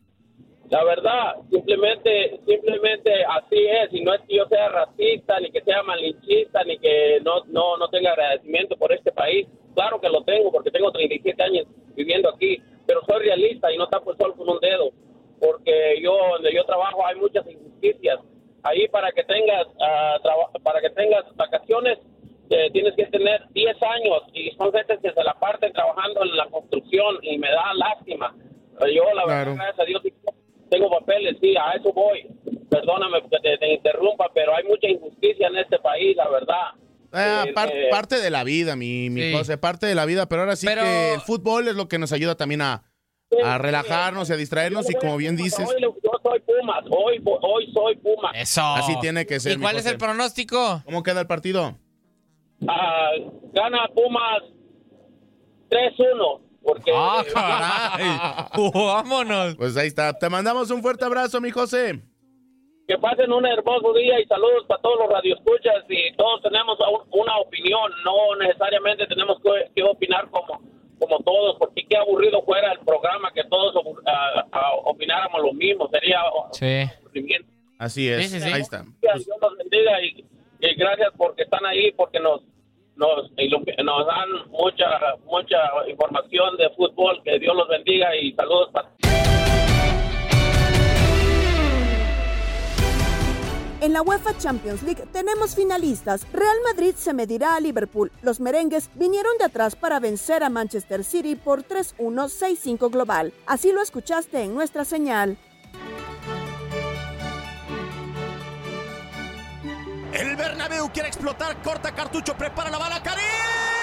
La 0.71 0.83
verdad, 0.83 1.37
simplemente, 1.51 2.41
simplemente 2.47 3.13
así 3.25 3.67
es, 3.67 3.93
y 3.93 4.01
no 4.01 4.13
es 4.15 4.21
que 4.23 4.37
yo 4.37 4.47
sea 4.49 4.69
racista, 4.69 5.39
ni 5.39 5.51
que 5.53 5.61
sea 5.63 5.83
malinchista, 5.85 6.65
ni 6.65 6.77
que 6.79 7.21
no, 7.25 7.45
no, 7.47 7.77
no 7.77 7.89
tenga 7.89 8.11
agradecimiento 8.11 8.77
por 8.77 8.93
este 8.93 9.13
país. 9.13 9.47
Claro 9.75 10.01
que 10.01 10.09
lo 10.09 10.25
tengo, 10.25 10.51
porque 10.51 10.73
tengo 10.73 10.91
37 10.91 11.41
años 11.43 11.67
viviendo 11.95 12.29
aquí, 12.31 12.61
pero 12.87 13.01
soy 13.09 13.21
realista 13.27 13.71
y 13.73 13.77
no 13.79 13.87
tapo 13.89 14.11
el 14.11 14.19
sol 14.19 14.35
con 14.37 14.49
un 14.49 14.59
dedo, 14.59 14.91
porque 15.41 16.01
yo, 16.03 16.17
donde 16.33 16.53
yo 16.53 16.65
trabajo 16.65 17.07
hay 17.07 17.15
muchas 17.17 17.47
injusticias. 17.49 18.19
Ahí 18.65 18.89
para 18.89 19.13
que 19.13 19.23
tengas, 19.23 19.69
traba- 20.23 20.51
para 20.65 20.81
que 20.81 20.91
tengas 20.91 21.25
vacaciones, 21.37 21.99
eh, 22.51 22.71
tienes 22.73 22.95
que 22.97 23.07
tener 23.07 23.43
10 23.51 23.77
años 23.83 24.23
y 24.35 24.51
son 24.57 24.73
gente 24.73 24.99
que 25.03 25.13
se 25.13 25.25
la 25.25 25.35
parten 25.35 25.73
trabajando 25.73 26.23
en 26.25 26.37
la 26.37 26.47
construcción 26.49 27.17
y 27.23 27.39
me 27.39 27.49
da 27.51 27.75
lástima. 27.75 28.35
Yo, 28.95 29.05
la 29.15 29.25
Claro. 29.25 29.51
verdad, 29.53 29.55
gracias 29.57 29.81
a 29.81 29.85
Dios, 29.85 30.03
tengo 30.71 30.91
papeles, 30.91 31.37
sí, 31.41 31.55
a 31.57 31.73
eso 31.73 31.93
voy. 31.93 32.27
Perdóname 32.71 33.23
que 33.23 33.39
te, 33.43 33.59
te 33.59 33.75
interrumpa, 33.75 34.27
pero 34.35 34.55
hay 34.55 34.65
mucha 34.65 34.89
injusticia 34.89 35.47
en 35.49 35.57
este 35.57 35.79
país, 35.79 36.17
la 36.17 36.29
verdad. 36.29 36.63
Ah, 37.13 37.45
Eh, 37.47 37.53
par- 37.53 37.71
eh, 37.73 37.89
parte 37.91 38.21
de 38.21 38.31
la 38.31 38.45
vida, 38.45 38.77
mi, 38.77 39.09
mi 39.09 39.23
Sí. 39.23 39.33
José, 39.33 39.57
parte 39.59 39.87
de 39.87 39.95
la 39.95 40.05
vida, 40.05 40.27
pero 40.29 40.43
ahora 40.43 40.57
sí 40.57 40.67
Pero- 40.67 40.83
que 40.83 41.15
el 41.15 41.21
fútbol 41.21 41.69
es 41.69 41.75
lo 41.77 41.89
que 41.89 41.99
nos 41.99 42.13
ayuda 42.13 42.35
también 42.35 42.61
a, 42.63 42.83
a 43.45 43.59
relajarnos 43.59 44.29
y 44.29 44.33
a 44.33 44.37
distraernos 44.37 44.91
y 44.91 44.95
como 44.95 45.17
bien 45.17 45.37
dices, 45.37 45.67
Hoy, 45.69 45.81
yo 45.81 45.95
soy 46.23 46.41
Pumas, 46.41 46.85
hoy, 46.91 47.23
hoy 47.25 47.73
soy 47.73 47.97
Pumas. 47.97 48.33
Eso. 48.35 48.63
así 48.63 48.95
tiene 49.01 49.25
que 49.25 49.41
ser. 49.41 49.53
¿Y 49.53 49.57
mi 49.57 49.63
cuál 49.63 49.77
es 49.77 49.87
el 49.87 49.97
pronóstico? 49.99 50.83
¿Cómo 50.85 51.03
queda 51.03 51.21
el 51.21 51.27
partido? 51.27 51.77
Ah, 52.69 53.11
gana 53.53 53.89
Pumas 53.95 54.43
3-1, 55.71 56.41
porque... 56.63 56.93
¡Ah, 56.95 57.23
caray! 57.35 58.73
¡Vámonos! 58.75 59.57
Pues 59.57 59.77
ahí 59.77 59.89
está. 59.89 60.13
Te 60.13 60.29
mandamos 60.29 60.71
un 60.71 60.83
fuerte 60.83 61.05
abrazo, 61.05 61.41
mi 61.41 61.51
José. 61.51 62.01
que 62.89 62.97
pasen 62.99 63.33
un 63.33 63.45
hermoso 63.45 63.93
día 63.95 64.21
y 64.21 64.27
saludos 64.27 64.65
para 64.69 64.81
todos 64.81 65.01
los 65.01 65.09
radioescuchas 65.11 65.85
y 65.89 66.15
todos 66.17 66.41
tenemos 66.43 66.79
un- 66.79 67.21
una 67.21 67.37
opinión, 67.39 67.91
no 68.05 68.37
necesariamente 68.41 69.07
tenemos 69.09 69.39
que, 69.43 69.73
que 69.75 69.83
opinar 69.83 70.29
como, 70.31 70.61
como 71.01 71.19
todos, 71.25 71.57
porque 71.59 71.85
qué 71.89 71.97
aburrido 71.97 72.43
fuera 72.43 72.73
el 72.73 72.79
programa 72.81 73.33
que 73.33 73.43
todos 73.45 73.75
ah, 74.07 74.71
opináramos 74.85 75.43
lo 75.43 75.53
mismo, 75.53 75.89
sería 75.93 76.21
Sí. 76.53 76.89
aburrimiento. 77.01 77.49
Así 77.79 78.09
es. 78.09 78.31
Sí, 78.31 78.39
sí, 78.39 78.41
sí. 78.47 78.53
Ahí 78.53 78.61
está. 78.63 78.85
Dios 79.03 79.27
los 79.43 79.57
bendiga 79.59 80.01
y, 80.03 80.25
y 80.61 80.75
gracias 80.75 81.11
porque 81.17 81.43
están 81.43 81.65
ahí, 81.67 81.93
porque 81.93 82.21
nos 82.21 82.43
nos, 82.97 83.31
nos 83.31 84.07
dan 84.07 84.29
mucha 84.49 84.87
mucha 85.25 85.59
información 85.89 86.57
de 86.57 86.71
fútbol, 86.71 87.23
que 87.23 87.39
Dios 87.39 87.55
los 87.55 87.69
bendiga 87.69 88.17
y 88.17 88.33
saludos 88.33 88.71
para 88.73 88.91
En 93.83 93.93
la 93.93 94.03
UEFA 94.03 94.37
Champions 94.39 94.83
League 94.83 95.05
tenemos 95.13 95.55
finalistas. 95.55 96.27
Real 96.33 96.57
Madrid 96.65 96.95
se 96.97 97.13
medirá 97.13 97.55
a 97.55 97.61
Liverpool. 97.61 98.11
Los 98.23 98.41
merengues 98.41 98.91
vinieron 98.95 99.37
de 99.39 99.45
atrás 99.45 99.77
para 99.77 100.01
vencer 100.01 100.43
a 100.43 100.49
Manchester 100.49 101.05
City 101.05 101.37
por 101.37 101.63
3-1, 101.63 101.97
6-5 101.99 102.91
global. 102.91 103.33
Así 103.47 103.73
lo 103.73 103.83
escuchaste 103.83 104.43
en 104.43 104.55
nuestra 104.55 104.85
señal. 104.85 105.37
El 110.13 110.37
Bernabéu 110.37 110.91
quiere 110.93 111.09
explotar, 111.09 111.57
corta 111.63 111.93
cartucho, 111.93 112.35
prepara 112.35 112.71
la 112.71 112.79
bala, 112.79 113.03
Karim. 113.03 113.76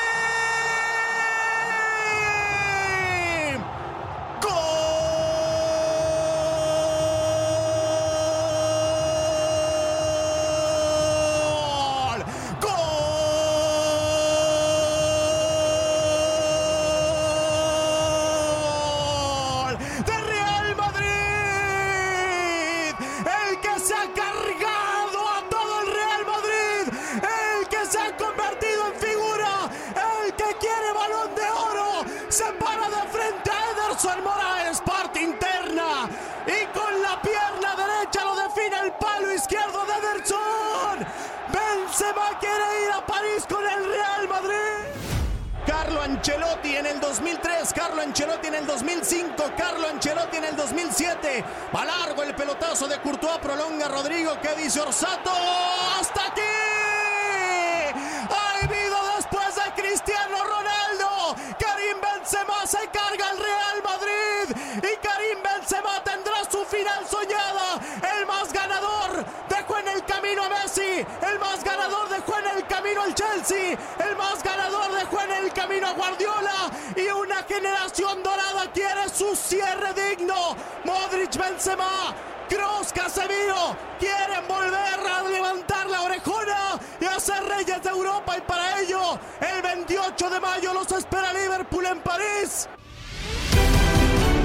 El 73.54 74.16
más 74.18 74.44
ganador 74.44 74.92
dejó 74.94 75.22
en 75.22 75.46
el 75.46 75.54
camino 75.54 75.88
a 75.88 75.94
Guardiola 75.94 76.72
y 76.96 77.08
una 77.10 77.44
generación 77.44 78.24
dorada 78.24 78.72
quiere 78.74 79.10
su 79.10 79.36
cierre 79.36 79.94
digno. 79.94 80.56
Modric 80.84 81.36
Benzema. 81.38 82.16
Kroos, 82.50 82.92
Casemiro 82.94 83.76
quieren 84.00 84.48
volver 84.48 85.00
a 85.08 85.24
levantar 85.24 85.90
la 85.90 86.02
orejona 86.02 86.80
y 87.00 87.06
a 87.06 87.20
ser 87.20 87.44
reyes 87.46 87.82
de 87.82 87.90
Europa 87.90 88.38
y 88.38 88.42
para 88.42 88.82
ello 88.82 89.18
el 89.40 89.62
28 89.62 90.30
de 90.30 90.40
mayo 90.40 90.74
los 90.74 90.92
espera 90.92 91.34
Liverpool 91.34 91.86
en 91.86 92.02
París. 92.02 92.68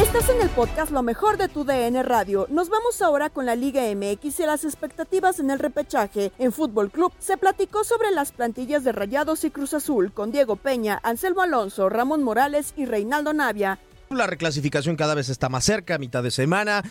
Estás 0.00 0.28
en 0.30 0.40
el 0.40 0.48
podcast 0.48 0.90
Lo 0.90 1.02
mejor 1.02 1.36
de 1.36 1.48
tu 1.48 1.64
DN 1.64 2.02
Radio. 2.02 2.46
Nos 2.50 2.70
vamos 2.70 3.02
ahora 3.02 3.30
con 3.30 3.46
la 3.46 3.56
Liga 3.56 3.82
MX 3.94 4.40
y 4.40 4.46
las 4.46 4.64
expectativas 4.64 5.38
en 5.38 5.50
el 5.50 5.58
repechaje. 5.58 6.32
En 6.38 6.52
Fútbol 6.52 6.90
Club 6.90 7.12
se 7.18 7.36
platicó 7.36 7.84
sobre 7.84 8.10
las 8.12 8.32
plantillas 8.32 8.84
de 8.84 8.92
Rayados 8.92 9.44
y 9.44 9.50
Cruz 9.50 9.74
Azul 9.74 10.12
con 10.12 10.30
Diego 10.30 10.56
Peña, 10.56 11.00
Anselmo 11.02 11.42
Alonso, 11.42 11.88
Ramón 11.88 12.22
Morales 12.22 12.74
y 12.76 12.86
Reinaldo 12.86 13.32
Navia. 13.32 13.80
La 14.08 14.26
reclasificación 14.26 14.96
cada 14.96 15.14
vez 15.14 15.28
está 15.28 15.48
más 15.48 15.64
cerca, 15.64 15.98
mitad 15.98 16.22
de 16.22 16.30
semana. 16.30 16.82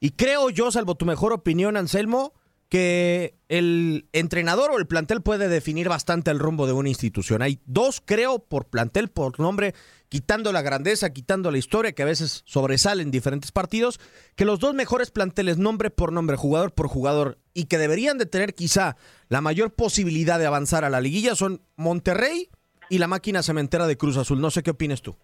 Y 0.00 0.10
creo 0.10 0.50
yo, 0.50 0.70
salvo 0.70 0.94
tu 0.94 1.06
mejor 1.06 1.32
opinión, 1.32 1.76
Anselmo, 1.76 2.32
que 2.68 3.34
el 3.48 4.06
entrenador 4.12 4.70
o 4.70 4.78
el 4.78 4.86
plantel 4.86 5.22
puede 5.22 5.48
definir 5.48 5.88
bastante 5.88 6.30
el 6.30 6.38
rumbo 6.38 6.66
de 6.66 6.74
una 6.74 6.90
institución. 6.90 7.40
Hay 7.40 7.60
dos, 7.64 8.02
creo, 8.04 8.40
por 8.40 8.66
plantel, 8.66 9.08
por 9.08 9.40
nombre, 9.40 9.72
quitando 10.10 10.52
la 10.52 10.60
grandeza, 10.60 11.12
quitando 11.12 11.50
la 11.50 11.58
historia, 11.58 11.92
que 11.92 12.02
a 12.02 12.06
veces 12.06 12.42
sobresale 12.44 13.02
en 13.02 13.10
diferentes 13.10 13.52
partidos, 13.52 13.98
que 14.36 14.44
los 14.44 14.60
dos 14.60 14.74
mejores 14.74 15.10
planteles, 15.10 15.56
nombre 15.56 15.90
por 15.90 16.12
nombre, 16.12 16.36
jugador 16.36 16.72
por 16.72 16.88
jugador, 16.88 17.38
y 17.54 17.64
que 17.64 17.78
deberían 17.78 18.18
de 18.18 18.26
tener 18.26 18.54
quizá 18.54 18.96
la 19.28 19.40
mayor 19.40 19.72
posibilidad 19.74 20.38
de 20.38 20.46
avanzar 20.46 20.84
a 20.84 20.90
la 20.90 21.00
liguilla 21.00 21.34
son 21.34 21.62
Monterrey 21.76 22.48
y 22.90 22.98
la 22.98 23.08
máquina 23.08 23.42
cementera 23.42 23.86
de 23.86 23.96
Cruz 23.96 24.16
Azul. 24.18 24.40
No 24.40 24.50
sé 24.50 24.62
qué 24.62 24.70
opinas 24.70 25.00
tú. 25.00 25.16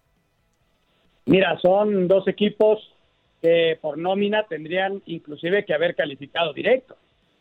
Mira, 1.25 1.59
son 1.59 2.07
dos 2.07 2.27
equipos 2.27 2.79
que 3.41 3.77
por 3.81 3.97
nómina 3.97 4.45
tendrían 4.47 5.01
inclusive 5.05 5.65
que 5.65 5.73
haber 5.73 5.95
calificado 5.95 6.53
directo, 6.53 6.95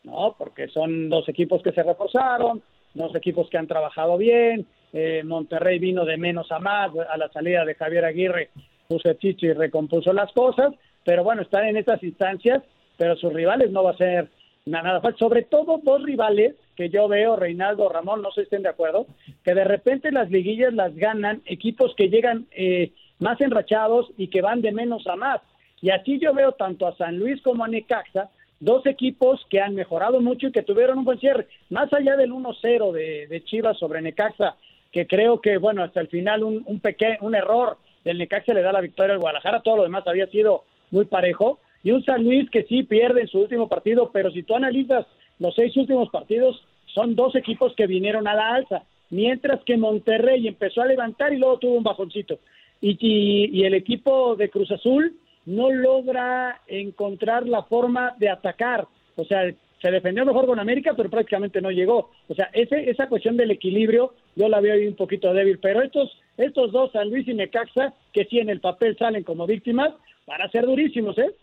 ¿no? 0.04 0.34
Porque 0.38 0.68
son 0.68 1.08
dos 1.08 1.28
equipos 1.28 1.62
que 1.62 1.72
se 1.72 1.82
reforzaron, 1.82 2.62
dos 2.94 3.14
equipos 3.14 3.48
que 3.50 3.58
han 3.58 3.66
trabajado 3.66 4.16
bien. 4.16 4.66
eh, 4.92 5.22
Monterrey 5.24 5.78
vino 5.80 6.04
de 6.04 6.16
menos 6.16 6.52
a 6.52 6.60
más 6.60 6.90
a 7.10 7.16
la 7.16 7.28
salida 7.30 7.64
de 7.64 7.74
Javier 7.74 8.04
Aguirre, 8.04 8.50
puso 8.86 9.08
el 9.10 9.18
chicho 9.18 9.46
y 9.46 9.52
recompuso 9.52 10.12
las 10.12 10.30
cosas. 10.32 10.72
Pero 11.04 11.24
bueno, 11.24 11.42
están 11.42 11.66
en 11.66 11.76
estas 11.76 12.02
instancias, 12.02 12.62
pero 12.96 13.16
sus 13.16 13.32
rivales 13.32 13.70
no 13.72 13.82
va 13.82 13.90
a 13.90 13.96
ser 13.96 14.28
na- 14.66 14.82
nada 14.82 15.00
fácil. 15.00 15.18
Sobre 15.18 15.42
todo 15.42 15.80
dos 15.82 16.02
rivales 16.02 16.54
que 16.76 16.88
yo 16.90 17.08
veo, 17.08 17.36
Reinaldo, 17.36 17.88
Ramón, 17.88 18.22
no 18.22 18.30
sé 18.30 18.42
si 18.42 18.44
estén 18.44 18.62
de 18.62 18.68
acuerdo, 18.68 19.06
que 19.44 19.54
de 19.54 19.64
repente 19.64 20.10
las 20.12 20.30
liguillas 20.30 20.72
las 20.72 20.94
ganan 20.94 21.42
equipos 21.46 21.94
que 21.96 22.08
llegan 22.08 22.46
eh, 22.52 22.92
más 23.18 23.40
enrachados 23.40 24.10
y 24.16 24.28
que 24.28 24.42
van 24.42 24.60
de 24.62 24.72
menos 24.72 25.06
a 25.06 25.16
más. 25.16 25.40
Y 25.80 25.90
así 25.90 26.18
yo 26.18 26.32
veo 26.32 26.52
tanto 26.52 26.86
a 26.86 26.96
San 26.96 27.18
Luis 27.18 27.42
como 27.42 27.64
a 27.64 27.68
Necaxa, 27.68 28.30
dos 28.60 28.86
equipos 28.86 29.44
que 29.50 29.60
han 29.60 29.74
mejorado 29.74 30.20
mucho 30.20 30.48
y 30.48 30.52
que 30.52 30.62
tuvieron 30.62 30.98
un 30.98 31.04
buen 31.04 31.18
cierre. 31.18 31.48
Más 31.70 31.92
allá 31.92 32.16
del 32.16 32.32
1-0 32.32 32.92
de, 32.92 33.26
de 33.26 33.44
Chivas 33.44 33.78
sobre 33.78 34.00
Necaxa, 34.00 34.56
que 34.92 35.06
creo 35.06 35.40
que, 35.40 35.58
bueno, 35.58 35.82
hasta 35.82 36.00
el 36.00 36.08
final 36.08 36.44
un, 36.44 36.62
un, 36.66 36.80
pequeño, 36.80 37.18
un 37.20 37.34
error 37.34 37.78
del 38.04 38.18
Necaxa 38.18 38.54
le 38.54 38.62
da 38.62 38.72
la 38.72 38.80
victoria 38.80 39.14
al 39.14 39.20
Guadalajara, 39.20 39.62
todo 39.62 39.78
lo 39.78 39.82
demás 39.82 40.06
había 40.06 40.26
sido 40.28 40.64
muy 40.90 41.04
parejo. 41.04 41.58
Y 41.82 41.90
un 41.90 42.04
San 42.04 42.22
Luis 42.24 42.48
que 42.50 42.64
sí 42.64 42.82
pierde 42.84 43.22
en 43.22 43.28
su 43.28 43.40
último 43.40 43.68
partido, 43.68 44.10
pero 44.12 44.30
si 44.30 44.42
tú 44.42 44.54
analizas 44.54 45.06
los 45.38 45.54
seis 45.54 45.76
últimos 45.76 46.08
partidos, 46.10 46.64
son 46.86 47.14
dos 47.14 47.34
equipos 47.34 47.74
que 47.76 47.86
vinieron 47.86 48.26
a 48.28 48.34
la 48.34 48.54
alza, 48.54 48.84
mientras 49.10 49.62
que 49.64 49.76
Monterrey 49.76 50.46
empezó 50.46 50.80
a 50.80 50.86
levantar 50.86 51.32
y 51.32 51.38
luego 51.38 51.58
tuvo 51.58 51.74
un 51.74 51.82
bajoncito. 51.82 52.38
Y, 52.80 52.96
y 53.00 53.64
el 53.64 53.74
equipo 53.74 54.36
de 54.36 54.48
Cruz 54.48 54.70
Azul 54.70 55.16
no 55.46 55.70
logra 55.70 56.60
encontrar 56.66 57.46
la 57.46 57.62
forma 57.64 58.14
de 58.18 58.30
atacar. 58.30 58.86
O 59.16 59.24
sea, 59.24 59.52
se 59.80 59.90
defendió 59.90 60.24
mejor 60.24 60.46
con 60.46 60.58
América, 60.58 60.94
pero 60.96 61.10
prácticamente 61.10 61.60
no 61.60 61.70
llegó. 61.70 62.10
O 62.28 62.34
sea, 62.34 62.48
ese, 62.52 62.88
esa 62.88 63.08
cuestión 63.08 63.36
del 63.36 63.50
equilibrio 63.50 64.14
yo 64.34 64.48
la 64.48 64.60
veo 64.60 64.74
ahí 64.74 64.86
un 64.86 64.96
poquito 64.96 65.32
débil. 65.34 65.58
Pero 65.60 65.82
estos, 65.82 66.10
estos 66.36 66.72
dos, 66.72 66.90
San 66.92 67.10
Luis 67.10 67.28
y 67.28 67.34
Necaxa, 67.34 67.92
que 68.12 68.24
sí 68.24 68.38
en 68.38 68.48
el 68.48 68.60
papel 68.60 68.96
salen 68.98 69.24
como 69.24 69.46
víctimas, 69.46 69.92
van 70.26 70.40
a 70.40 70.50
ser 70.50 70.64
durísimos, 70.64 71.18
¿eh? 71.18 71.34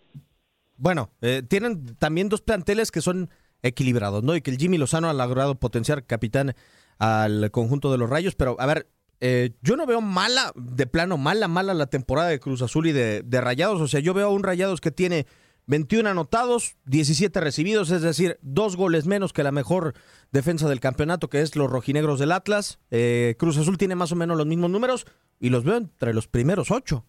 Bueno, 0.78 1.12
eh, 1.22 1.44
tienen 1.48 1.96
también 1.98 2.30
dos 2.30 2.42
planteles 2.42 2.90
que 2.90 3.02
son 3.02 3.30
equilibrados, 3.62 4.24
¿no? 4.24 4.36
Y 4.36 4.42
que 4.42 4.50
el 4.50 4.58
Jimmy 4.58 4.80
Lozano 4.80 5.10
ha 5.10 5.14
logrado 5.14 5.56
potenciar 5.56 6.06
capitán 6.06 6.54
al 6.98 7.52
conjunto 7.52 7.92
de 7.92 8.00
los 8.00 8.10
Rayos, 8.10 8.36
pero 8.36 8.56
a 8.60 8.66
ver, 8.66 8.88
eh, 9.22 9.52
yo 9.62 9.78
no 9.78 9.86
veo 9.86 10.02
mala, 10.02 10.52
de 10.56 10.88
plano, 10.88 11.16
mala, 11.16 11.48
mala 11.48 11.76
la 11.76 11.86
temporada 11.86 12.30
de 12.30 12.40
Cruz 12.40 12.64
Azul 12.64 12.88
y 12.88 12.92
de, 12.92 13.24
Rayados. 13.32 13.80
O 13.80 13.88
sea, 13.88 14.00
yo 14.00 14.16
veo 14.16 14.28
a 14.28 14.32
un 14.32 14.42
Rayados 14.42 14.82
que 14.82 14.90
tiene 14.90 15.28
21 15.68 16.10
anotados, 16.10 16.76
17 16.86 17.40
recibidos, 17.40 17.92
es 17.92 18.02
decir, 18.02 18.40
dos 18.42 18.76
goles 18.76 19.06
menos 19.06 19.32
que 19.32 19.44
la 19.44 19.52
mejor 19.52 19.94
defensa 20.32 20.68
del 20.68 20.80
campeonato, 20.80 21.30
que 21.30 21.42
es 21.42 21.56
los 21.56 21.70
rojinegros 21.70 22.20
del 22.20 22.32
Atlas. 22.32 22.80
Eh, 22.90 23.36
Cruz 23.38 23.58
Azul 23.58 23.78
tiene 23.78 23.94
más 23.96 24.12
o 24.12 24.16
menos 24.16 24.38
los 24.38 24.48
mismos 24.48 24.72
números 24.72 25.06
y 25.40 25.50
los 25.50 25.64
veo 25.64 25.78
entre 25.78 26.16
los 26.16 26.28
primeros 26.28 26.72
ocho. 26.72 27.06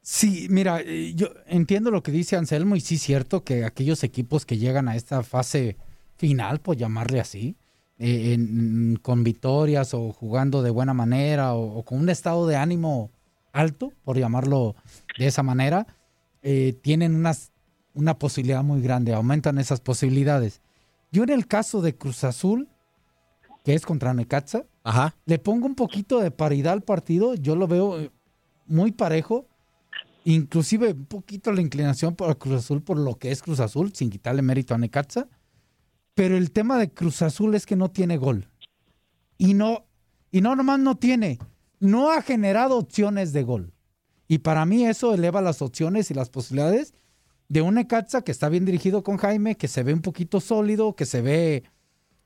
Sí, 0.00 0.46
mira, 0.48 0.80
eh, 0.80 1.12
yo 1.16 1.34
entiendo 1.46 1.90
lo 1.90 2.04
que 2.04 2.12
dice 2.12 2.36
Anselmo 2.36 2.76
y 2.76 2.80
sí 2.80 2.94
es 2.94 3.02
cierto 3.02 3.42
que 3.42 3.64
aquellos 3.64 4.04
equipos 4.04 4.46
que 4.46 4.58
llegan 4.58 4.88
a 4.88 4.94
esta 4.94 5.24
fase 5.24 5.76
final, 6.16 6.60
por 6.60 6.76
llamarle 6.76 7.20
así, 7.20 7.57
eh, 7.98 8.34
en, 8.34 8.98
con 9.02 9.24
victorias 9.24 9.92
o 9.94 10.12
jugando 10.12 10.62
de 10.62 10.70
buena 10.70 10.94
manera 10.94 11.54
o, 11.54 11.78
o, 11.78 11.82
con 11.84 11.98
un 11.98 12.08
estado 12.08 12.46
de 12.46 12.56
ánimo 12.56 13.10
alto, 13.52 13.92
por 14.04 14.16
llamarlo 14.16 14.76
de 15.18 15.26
esa 15.26 15.42
manera, 15.42 15.86
eh, 16.42 16.78
tienen 16.82 17.14
unas, 17.14 17.50
una 17.94 18.18
posibilidad 18.18 18.62
muy 18.62 18.80
grande, 18.80 19.12
aumentan 19.12 19.58
esas 19.58 19.80
posibilidades. 19.80 20.60
Yo 21.10 21.24
en 21.24 21.30
el 21.30 21.46
caso 21.46 21.80
de 21.80 21.96
Cruz 21.96 22.22
Azul, 22.24 22.68
que 23.64 23.74
es 23.74 23.84
contra 23.84 24.14
Necaxa, 24.14 24.64
Ajá. 24.84 25.16
le 25.26 25.38
pongo 25.38 25.66
un 25.66 25.74
poquito 25.74 26.20
de 26.20 26.30
paridad 26.30 26.74
al 26.74 26.82
partido, 26.82 27.34
yo 27.34 27.56
lo 27.56 27.66
veo 27.66 28.00
eh, 28.00 28.10
muy 28.66 28.92
parejo, 28.92 29.46
inclusive 30.24 30.92
un 30.92 31.06
poquito 31.06 31.50
la 31.52 31.62
inclinación 31.62 32.14
por 32.14 32.36
Cruz 32.38 32.64
Azul 32.64 32.82
por 32.82 32.98
lo 32.98 33.16
que 33.16 33.32
es 33.32 33.42
Cruz 33.42 33.60
Azul, 33.60 33.92
sin 33.94 34.10
quitarle 34.10 34.42
mérito 34.42 34.74
a 34.74 34.78
Necaxa. 34.78 35.26
Pero 36.18 36.36
el 36.36 36.50
tema 36.50 36.80
de 36.80 36.90
Cruz 36.90 37.22
Azul 37.22 37.54
es 37.54 37.64
que 37.64 37.76
no 37.76 37.92
tiene 37.92 38.16
gol. 38.16 38.48
Y 39.36 39.54
no, 39.54 39.86
y 40.32 40.40
no 40.40 40.56
nomás 40.56 40.80
no 40.80 40.96
tiene, 40.96 41.38
no 41.78 42.10
ha 42.10 42.22
generado 42.22 42.76
opciones 42.76 43.32
de 43.32 43.44
gol. 43.44 43.72
Y 44.26 44.38
para 44.38 44.66
mí 44.66 44.84
eso 44.84 45.14
eleva 45.14 45.40
las 45.42 45.62
opciones 45.62 46.10
y 46.10 46.14
las 46.14 46.28
posibilidades 46.28 46.92
de 47.48 47.62
un 47.62 47.76
Necaxa 47.76 48.22
que 48.22 48.32
está 48.32 48.48
bien 48.48 48.64
dirigido 48.64 49.04
con 49.04 49.16
Jaime, 49.16 49.56
que 49.56 49.68
se 49.68 49.84
ve 49.84 49.94
un 49.94 50.02
poquito 50.02 50.40
sólido, 50.40 50.96
que 50.96 51.06
se 51.06 51.22
ve 51.22 51.62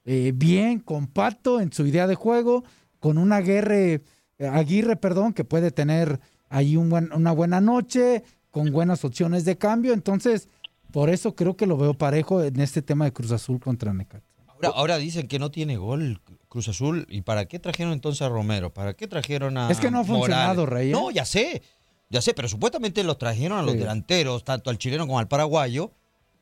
eh, 0.07 0.33
bien, 0.35 0.81
compacto 0.81 1.61
en 1.61 1.71
su 1.71 1.85
idea 1.87 2.07
de 2.07 2.15
juego, 2.15 2.65
con 2.99 3.19
una 3.19 3.37
Aguirre, 3.37 4.05
Aguirre, 4.39 4.97
perdón, 4.97 5.35
que 5.35 5.45
puede 5.45 5.71
tener 5.71 6.19
ahí 6.49 6.79
una 6.79 7.33
buena 7.33 7.61
noche, 7.61 8.25
con 8.51 8.73
buenas 8.73 9.05
opciones 9.05 9.45
de 9.45 9.59
cambio. 9.59 9.93
Entonces, 9.93 10.49
por 10.93 11.11
eso 11.11 11.35
creo 11.35 11.57
que 11.57 11.67
lo 11.67 11.77
veo 11.77 11.95
parejo 11.95 12.43
en 12.43 12.61
este 12.61 12.83
tema 12.83 13.05
de 13.07 13.13
Cruz 13.13 13.33
Azul 13.33 13.59
contra 13.61 13.93
Necaxa. 13.93 14.27
Ahora, 14.47 14.69
ahora 14.77 14.99
dicen 14.99 15.27
que 15.27 15.39
no 15.39 15.51
tiene 15.51 15.77
gol 15.77 16.21
Cruz 16.49 16.69
Azul. 16.69 17.07
¿Y 17.09 17.23
para 17.23 17.47
qué 17.47 17.59
trajeron 17.59 17.93
entonces 17.93 18.23
a 18.23 18.29
Romero? 18.29 18.73
¿Para 18.73 18.95
qué 18.95 19.09
trajeron 19.09 19.57
a 19.59 19.71
Es 19.71 19.81
que 19.81 19.91
no 19.91 20.01
ha 20.01 20.05
funcionado, 20.05 20.63
Morales? 20.63 20.69
Rey. 20.69 20.89
¿eh? 20.91 20.93
No, 20.93 21.11
ya 21.11 21.25
sé. 21.25 21.63
Ya 22.11 22.21
sé, 22.21 22.35
pero 22.35 22.47
supuestamente 22.47 23.03
los 23.05 23.17
trajeron 23.19 23.59
a 23.59 23.63
los 23.63 23.73
Sí. 23.73 23.79
delanteros, 23.79 24.45
tanto 24.45 24.69
al 24.71 24.77
chileno 24.79 25.07
como 25.07 25.19
al 25.19 25.29
paraguayo. 25.29 25.93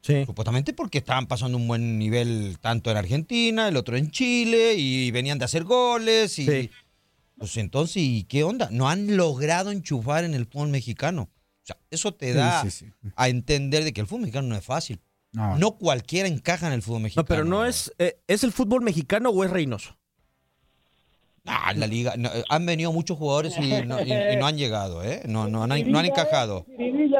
Sí. 0.02 0.24
Supuestamente 0.26 0.72
porque 0.72 0.98
estaban 0.98 1.26
pasando 1.26 1.56
un 1.58 1.68
buen 1.68 1.98
nivel 1.98 2.58
tanto 2.60 2.90
en 2.90 2.96
Argentina, 2.96 3.68
el 3.68 3.76
otro 3.76 3.96
en 3.96 4.10
Chile, 4.10 4.74
y 4.74 5.10
venían 5.12 5.38
de 5.38 5.44
hacer 5.44 5.62
goles. 5.64 6.38
Y, 6.38 6.46
Sí. 6.46 6.70
Pues 7.38 7.56
entonces, 7.56 7.96
¿y 7.98 8.24
qué 8.24 8.42
onda? 8.44 8.68
No 8.70 8.88
han 8.90 9.16
logrado 9.16 9.70
enchufar 9.70 10.24
en 10.24 10.34
el 10.34 10.44
fútbol 10.46 10.68
mexicano. 10.68 11.30
Sea, 11.74 11.78
eso 11.90 12.12
te 12.14 12.32
da 12.34 12.62
sí, 12.62 12.70
sí. 12.70 12.86
a 13.16 13.28
entender 13.28 13.84
de 13.84 13.92
que 13.92 14.00
el 14.00 14.06
fútbol 14.06 14.22
mexicano 14.22 14.48
no 14.48 14.56
es 14.56 14.64
fácil. 14.64 15.00
No, 15.32 15.56
No 15.58 15.72
cualquiera 15.78 16.28
encaja 16.28 16.66
en 16.66 16.72
el 16.72 16.82
fútbol 16.82 17.00
No, 17.00 17.04
mexicano. 17.04 17.26
pero 17.26 17.44
no 17.44 17.64
es, 17.64 17.92
eh, 17.98 18.18
¿es 18.26 18.42
el 18.44 18.52
fútbol 18.52 18.82
mexicano 18.82 19.30
o 19.30 19.44
es 19.44 19.50
Reynoso? 19.50 19.96
Ah, 21.46 21.72
la 21.74 21.86
liga. 21.86 22.14
no, 22.18 22.28
eh, 22.28 22.44
han 22.48 22.66
venido 22.66 22.92
muchos 22.92 23.16
jugadores 23.16 23.56
y 23.56 23.70
no, 23.86 24.00
y- 24.02 24.12
y 24.12 24.36
no 24.36 24.46
han 24.46 24.58
llegado, 24.58 25.02
¿eh? 25.02 25.22
No, 25.26 25.48
no, 25.48 25.62
han, 25.62 25.68
no 25.90 25.98
han 25.98 26.04
encajado. 26.06 26.66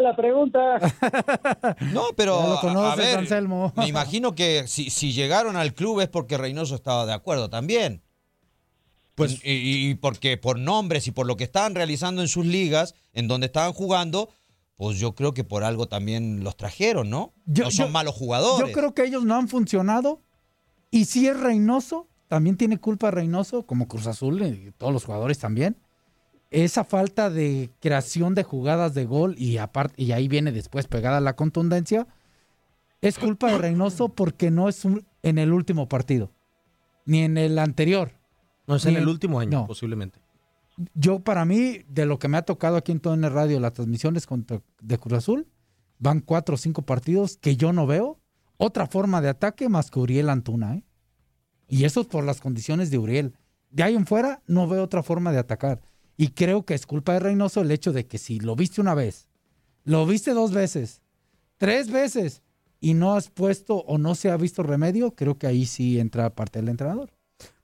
La 0.03 0.17
pregunta. 0.17 0.79
No, 1.93 2.05
pero. 2.17 2.59
A- 2.59 2.61
conoces, 2.61 2.93
a 2.93 2.97
ver, 2.97 3.19
Anselmo. 3.19 3.73
me 3.77 3.87
imagino 3.89 4.35
que 4.35 4.67
si, 4.67 4.89
si 4.91 5.13
llegaron 5.13 5.57
al 5.57 5.75
club 5.75 6.01
es 6.01 6.09
porque 6.09 6.39
Reynoso 6.39 6.75
estaba 6.75 7.07
de 7.07 7.13
acuerdo 7.13 7.49
también. 7.51 8.03
Pues- 9.15 9.41
Y, 9.45 9.53
y- 9.53 9.91
y 9.91 9.95
porque 9.97 10.37
por 10.39 10.59
nombres 10.59 11.07
y 11.07 11.11
por 11.13 11.27
lo 11.27 11.37
que 11.37 11.45
estaban 11.45 11.75
realizando 11.75 12.23
en 12.23 12.29
sus 12.29 12.47
ligas, 12.47 12.95
en 13.13 13.27
donde 13.29 13.47
estaban 13.47 13.73
jugando, 13.73 14.31
pues 14.81 14.99
yo 14.99 15.15
creo 15.15 15.35
que 15.35 15.45
por 15.45 15.63
algo 15.63 15.89
también 15.89 16.43
los 16.43 16.57
trajeron, 16.57 17.11
¿no? 17.11 17.35
Yo- 17.45 17.65
no 17.65 17.71
son 17.71 17.89
yo- 17.89 17.93
malos 17.93 18.15
jugadores. 18.15 18.67
Yo 18.71 18.73
creo 18.75 18.95
que 18.95 19.05
ellos 19.05 19.27
no 19.27 19.35
han 19.35 19.47
funcionado. 19.47 20.23
Y 20.91 21.05
si 21.05 21.29
es 21.29 21.39
Reynoso, 21.39 22.09
también 22.29 22.57
tiene 22.57 22.79
culpa 22.79 23.11
Reynoso, 23.11 23.67
como 23.67 23.89
Cruz 23.89 24.07
Azul 24.07 24.41
y 24.43 24.73
todos 24.79 24.91
los 24.91 25.05
jugadores 25.05 25.39
también. 25.39 25.77
Esa 26.51 26.85
falta 26.85 27.29
de 27.29 27.69
creación 27.81 28.35
de 28.35 28.43
jugadas 28.43 28.95
de 28.95 29.05
gol 29.05 29.35
y 29.37 29.59
aparte 29.59 30.03
y 30.03 30.13
ahí 30.13 30.29
viene 30.29 30.51
después 30.51 30.87
pegada 30.87 31.21
la 31.21 31.37
contundencia. 31.37 32.07
Es 33.03 33.19
culpa 33.19 33.53
de 33.53 33.59
Reynoso 33.59 34.09
porque 34.09 34.51
no 34.51 34.67
es 34.71 34.87
un- 34.87 35.07
en 35.23 35.37
el 35.37 35.53
último 35.53 35.91
partido, 35.91 36.33
ni 37.05 37.19
en 37.21 37.37
el 37.37 37.59
anterior. 37.59 38.13
No 38.67 38.77
es 38.77 38.87
en 38.87 38.97
el 38.97 39.07
último 39.09 39.41
año, 39.41 39.51
no. 39.61 39.67
posiblemente. 39.67 40.20
Yo, 40.95 41.21
para 41.21 41.45
mí, 41.45 41.79
de 41.89 42.07
lo 42.07 42.19
que 42.19 42.29
me 42.29 42.39
ha 42.39 42.43
tocado 42.43 42.77
aquí 42.77 42.93
en 42.93 43.25
el 43.25 43.33
radio, 43.33 43.61
las 43.61 43.73
transmisiones 43.73 44.27
contra, 44.27 44.63
de 44.81 44.99
Cruz 44.99 45.19
Azul, 45.19 45.47
van 45.99 46.21
cuatro 46.21 46.55
o 46.55 46.59
cinco 46.59 46.83
partidos 46.83 47.37
que 47.37 47.57
yo 47.57 47.73
no 47.73 47.87
veo 47.87 48.19
otra 48.57 48.87
forma 48.87 49.21
de 49.21 49.29
ataque 49.29 49.69
más 49.69 49.91
que 49.91 49.99
Uriel 49.99 50.29
Antuna, 50.29 50.77
¿eh? 50.77 50.85
Y 51.69 51.85
eso 51.85 52.01
es 52.01 52.07
por 52.09 52.25
las 52.25 52.41
condiciones 52.41 52.91
de 52.91 52.99
Uriel. 52.99 53.35
De 53.71 53.85
ahí 53.85 53.95
en 53.95 54.07
fuera, 54.07 54.43
no 54.47 54.67
veo 54.67 54.83
otra 54.83 55.03
forma 55.03 55.31
de 55.31 55.39
atacar. 55.39 55.81
Y 56.17 56.29
creo 56.29 56.65
que 56.65 56.75
es 56.75 56.85
culpa 56.85 57.13
de 57.15 57.21
Reynoso 57.21 57.61
el 57.61 57.71
hecho 57.71 57.93
de 57.93 58.07
que 58.07 58.19
si 58.19 58.41
lo 58.41 58.57
viste 58.57 58.81
una 58.81 58.95
vez, 58.95 59.29
lo 59.85 60.05
viste 60.05 60.33
dos 60.33 60.53
veces, 60.53 61.01
tres 61.57 61.91
veces, 61.91 62.43
y 62.81 62.95
no 62.95 63.15
has 63.15 63.31
puesto 63.31 63.77
o 63.77 63.99
no 63.99 64.15
se 64.15 64.31
ha 64.31 64.37
visto 64.37 64.63
remedio, 64.63 65.15
creo 65.15 65.39
que 65.39 65.47
ahí 65.47 65.67
sí 65.67 66.01
entra 66.01 66.35
parte 66.35 66.59
del 66.59 66.71
entrenador. 66.71 67.13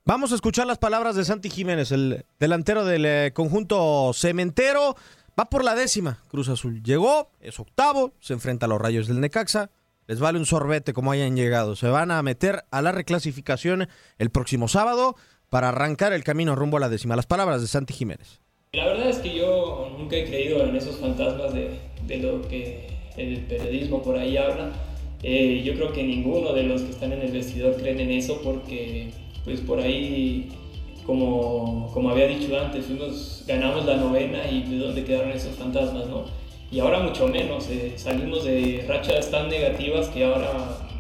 Vamos 0.09 0.31
a 0.31 0.37
escuchar 0.37 0.69
las 0.69 0.79
palabras 0.79 1.17
de 1.17 1.25
Santi 1.25 1.51
Jiménez, 1.51 1.91
el 1.91 2.25
delantero 2.39 2.85
del 2.85 3.05
eh, 3.05 3.33
conjunto 3.35 4.13
cementero. 4.15 4.95
Va 5.39 5.47
por 5.47 5.65
la 5.65 5.75
décima. 5.75 6.23
Cruz 6.29 6.49
Azul 6.49 6.81
llegó, 6.85 7.33
es 7.41 7.59
octavo, 7.59 8.13
se 8.21 8.33
enfrenta 8.33 8.67
a 8.67 8.69
los 8.69 8.81
rayos 8.81 9.09
del 9.09 9.19
Necaxa. 9.19 9.69
Les 10.07 10.21
vale 10.21 10.39
un 10.39 10.47
sorbete 10.47 10.93
como 10.93 11.11
hayan 11.11 11.35
llegado. 11.35 11.75
Se 11.75 11.89
van 11.89 12.13
a 12.13 12.23
meter 12.23 12.63
a 12.71 12.83
la 12.83 12.93
reclasificación 12.93 13.89
el 14.19 14.31
próximo 14.31 14.69
sábado 14.69 15.17
para 15.51 15.71
arrancar 15.71 16.13
el 16.13 16.23
camino 16.23 16.55
rumbo 16.55 16.77
a 16.77 16.81
la 16.81 16.89
décima. 16.89 17.17
Las 17.17 17.27
palabras 17.27 17.61
de 17.61 17.67
Santi 17.67 17.93
Jiménez. 17.93 18.41
La 18.75 18.87
verdad 18.87 19.11
es 19.11 19.19
que 19.19 19.35
yo 19.35 19.93
nunca 19.99 20.15
he 20.15 20.25
creído 20.25 20.63
en 20.63 20.77
esos 20.77 21.01
fantasmas 21.01 21.53
de, 21.53 22.19
lo 22.19 22.47
que 22.47 22.97
el 23.17 23.41
periodismo 23.47 24.05
por 24.05 24.17
ahí 24.17 24.37
habla. 24.37 24.71
Eh, 25.25 25.65
yo 25.65 25.75
creo 25.75 25.93
que 25.93 26.05
ninguno 26.05 26.53
de 26.53 26.63
los 26.63 26.83
que 26.83 26.91
están 26.91 27.11
en 27.13 27.23
el 27.23 27.33
vestidor 27.33 27.75
creen 27.75 27.99
en 27.99 28.13
eso 28.13 28.41
porque 28.45 29.26
pues 29.47 29.61
por 29.63 29.81
ahí, 29.81 30.49
como, 31.07 31.91
como 31.95 32.11
había 32.11 32.27
dicho 32.27 32.61
antes, 32.61 32.85
fuimos, 32.85 33.45
ganamos 33.47 33.87
la 33.87 33.97
novena 33.97 34.41
y 34.51 34.63
de 34.65 34.77
dónde 34.77 35.05
quedaron 35.05 35.31
esos 35.33 35.55
fantasmas, 35.55 36.07
¿no? 36.09 36.25
Y 36.71 36.81
ahora 36.81 36.99
mucho 36.99 37.29
menos, 37.29 37.69
eh, 37.71 37.93
salimos 37.97 38.45
de 38.45 38.85
rachas 38.89 39.31
tan 39.31 39.49
negativas 39.49 40.09
que 40.09 40.25
ahora 40.25 40.51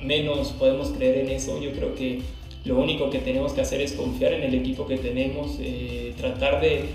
menos 0.02 0.52
podemos 0.52 0.90
creer 0.90 1.18
en 1.26 1.30
eso. 1.30 1.61
Yo 1.61 1.72
creo 1.72 1.94
que 1.94 2.22
Lo 2.64 2.76
único 2.78 3.11
que 3.11 3.20
tenemos 3.20 3.52
que 3.52 3.61
hacer 3.61 3.80
es 3.80 3.92
confiar 3.92 4.32
en 4.32 4.42
el 4.42 4.54
equipo 4.54 4.87
que 4.88 4.96
tenemos, 4.98 5.56
eh, 5.61 6.12
tratar 6.16 6.61
de, 6.61 6.87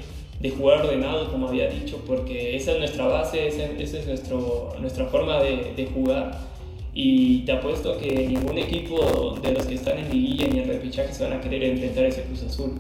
de 0.42 0.50
jugar 0.50 0.82
ordenado, 0.86 1.32
como 1.32 1.48
había 1.48 1.70
dicho, 1.70 1.98
porque 2.06 2.58
esa 2.58 2.74
es 2.74 2.80
nuestra 2.80 3.06
base, 3.08 3.48
esa, 3.48 3.64
esa 3.80 4.00
es 4.00 4.06
nuestro, 4.06 4.74
nuestra 4.82 5.06
forma 5.06 5.42
de, 5.42 5.74
de 5.76 5.86
jugar. 5.86 6.51
Y 6.94 7.40
te 7.40 7.54
apuesto 7.54 7.98
que 7.98 8.28
ningún 8.28 8.58
equipo 8.58 9.38
de 9.42 9.54
los 9.54 9.66
que 9.66 9.76
están 9.76 9.98
en 9.98 10.12
liguilla 10.12 10.48
ni 10.48 10.60
en 10.60 10.68
repechaje 10.68 11.14
se 11.14 11.24
van 11.24 11.34
a 11.34 11.42
querer 11.42 11.64
enfrentar 11.64 12.04
a 12.06 12.08
ese 12.08 12.24
Cruz 12.24 12.44
Azul. 12.44 12.74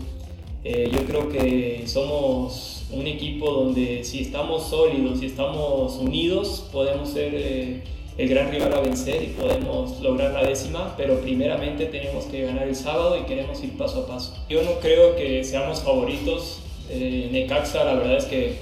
Eh, 0.63 0.91
yo 0.93 1.05
creo 1.05 1.29
que 1.29 1.83
somos 1.87 2.85
un 2.91 3.07
equipo 3.07 3.49
donde 3.49 4.03
si 4.03 4.21
estamos 4.21 4.67
sólidos, 4.67 5.19
si 5.19 5.27
estamos 5.27 5.95
unidos, 5.95 6.67
podemos 6.71 7.09
ser 7.09 7.33
eh, 7.33 7.81
el 8.17 8.29
gran 8.29 8.51
rival 8.51 8.73
a 8.73 8.81
vencer 8.81 9.23
y 9.23 9.27
podemos 9.27 9.99
lograr 10.01 10.33
la 10.33 10.43
décima, 10.43 10.93
pero 10.97 11.19
primeramente 11.21 11.85
tenemos 11.85 12.25
que 12.25 12.43
ganar 12.43 12.67
el 12.67 12.75
sábado 12.75 13.17
y 13.17 13.23
queremos 13.23 13.63
ir 13.63 13.77
paso 13.77 14.01
a 14.01 14.07
paso. 14.07 14.35
Yo 14.49 14.61
no 14.63 14.79
creo 14.81 15.15
que 15.15 15.43
seamos 15.43 15.81
favoritos. 15.81 16.59
Eh, 16.89 17.29
Necaxa 17.31 17.85
la 17.85 17.93
verdad 17.93 18.17
es 18.17 18.25
que 18.25 18.57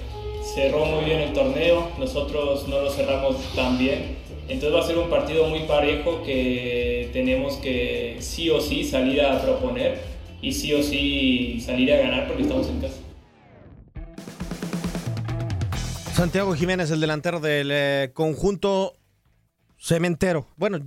cerró 0.56 0.86
muy 0.86 1.04
bien 1.06 1.20
el 1.20 1.34
torneo, 1.34 1.90
nosotros 1.98 2.68
no 2.68 2.82
lo 2.82 2.92
cerramos 2.92 3.36
tan 3.56 3.78
bien. 3.78 4.19
Entonces 4.50 4.74
va 4.74 4.84
a 4.84 4.88
ser 4.88 4.98
un 4.98 5.10
partido 5.10 5.48
muy 5.48 5.62
parejo 5.62 6.24
que 6.24 7.10
tenemos 7.14 7.58
que 7.58 8.18
sí 8.20 8.50
o 8.50 8.60
sí 8.60 8.84
salir 8.84 9.22
a 9.22 9.42
proponer 9.42 10.00
y 10.42 10.52
sí 10.54 10.74
o 10.74 10.82
sí 10.82 11.62
salir 11.64 11.94
a 11.94 11.98
ganar 11.98 12.28
porque 12.28 12.44
estamos 12.44 12.68
en 12.68 12.82
casa. 12.82 12.96
Santiago 16.14 16.54
Jiménez, 16.56 16.92
el 16.92 17.00
delantero 17.00 17.40
del 17.40 17.70
eh, 17.72 18.12
conjunto 18.14 18.94
cementero. 19.78 20.48
Bueno, 20.58 20.80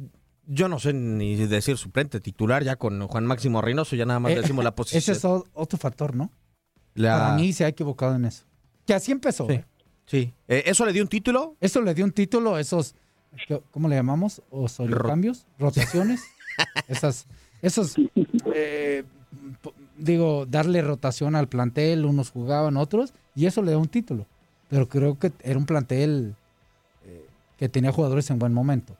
yo 0.45 0.69
no 0.69 0.79
sé 0.79 0.93
ni 0.93 1.37
decir 1.37 1.79
suplente, 1.79 2.21
titular 2.21 2.65
ya 2.65 2.77
con 2.77 3.07
Juan 3.07 3.25
Máximo 3.27 3.63
Reynoso, 3.63 3.97
ya 3.97 4.05
nada 4.05 4.21
más 4.21 4.33
Eh, 4.33 4.41
decimos 4.41 4.65
la 4.65 4.75
posición. 4.75 4.99
Ese 4.99 5.13
es 5.13 5.25
otro 5.25 5.79
factor, 5.79 6.15
¿no? 6.15 6.31
La- 6.95 7.17
Para 7.19 7.35
mí 7.37 7.53
se 7.53 7.65
ha 7.65 7.69
equivocado 7.69 8.17
en 8.17 8.27
eso. 8.27 8.45
Que 8.87 8.93
así 8.93 9.13
empezó. 9.13 9.49
¿eh? 9.49 9.65
Sí. 10.05 10.35
Eh, 10.49 10.65
¿Eso 10.67 10.85
le 10.85 10.93
dio 10.93 11.03
un 11.03 11.09
título? 11.09 11.57
Eso 11.61 11.81
le 11.81 11.95
dio 11.95 12.05
un 12.05 12.11
título, 12.13 12.59
esos, 12.59 12.95
¿cómo 13.71 13.89
le 13.89 13.97
llamamos? 13.97 14.43
¿O 14.51 14.67
cambios? 15.07 15.47
¿Rotaciones? 15.59 16.23
Esas, 16.89 17.27
esos, 17.63 17.95
eh, 18.55 19.05
digo, 19.97 20.45
darle 20.47 20.83
rotación 20.83 21.35
al 21.35 21.49
plantel, 21.49 22.05
unos 22.05 22.31
jugaban, 22.31 22.77
otros, 22.77 23.15
y 23.35 23.47
eso 23.47 23.63
le 23.63 23.73
da 23.73 23.79
un 23.79 23.89
título. 23.89 24.27
Pero 24.69 24.89
creo 24.89 25.19
que 25.19 25.33
era 25.43 25.59
un 25.59 25.65
plantel 25.65 26.35
eh, 27.05 27.27
que 27.57 27.69
tenía 27.69 27.93
jugadores 27.93 28.31
en 28.31 28.39
buen 28.39 28.53
momento. 28.53 28.97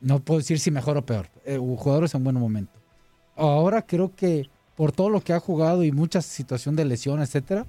No 0.00 0.20
puedo 0.20 0.38
decir 0.38 0.58
si 0.58 0.70
mejor 0.70 0.96
o 0.96 1.04
peor, 1.04 1.28
eh, 1.44 1.58
jugadores 1.58 2.14
en 2.14 2.24
buen 2.24 2.36
momento. 2.36 2.72
Ahora 3.36 3.82
creo 3.82 4.14
que 4.14 4.48
por 4.76 4.92
todo 4.92 5.10
lo 5.10 5.20
que 5.20 5.32
ha 5.32 5.40
jugado 5.40 5.84
y 5.84 5.92
mucha 5.92 6.22
situación 6.22 6.76
de 6.76 6.84
lesión, 6.84 7.20
etcétera, 7.20 7.66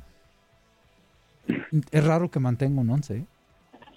es 1.92 2.04
raro 2.04 2.30
que 2.30 2.40
mantenga 2.40 2.82
un 2.82 2.90
11. 2.90 3.26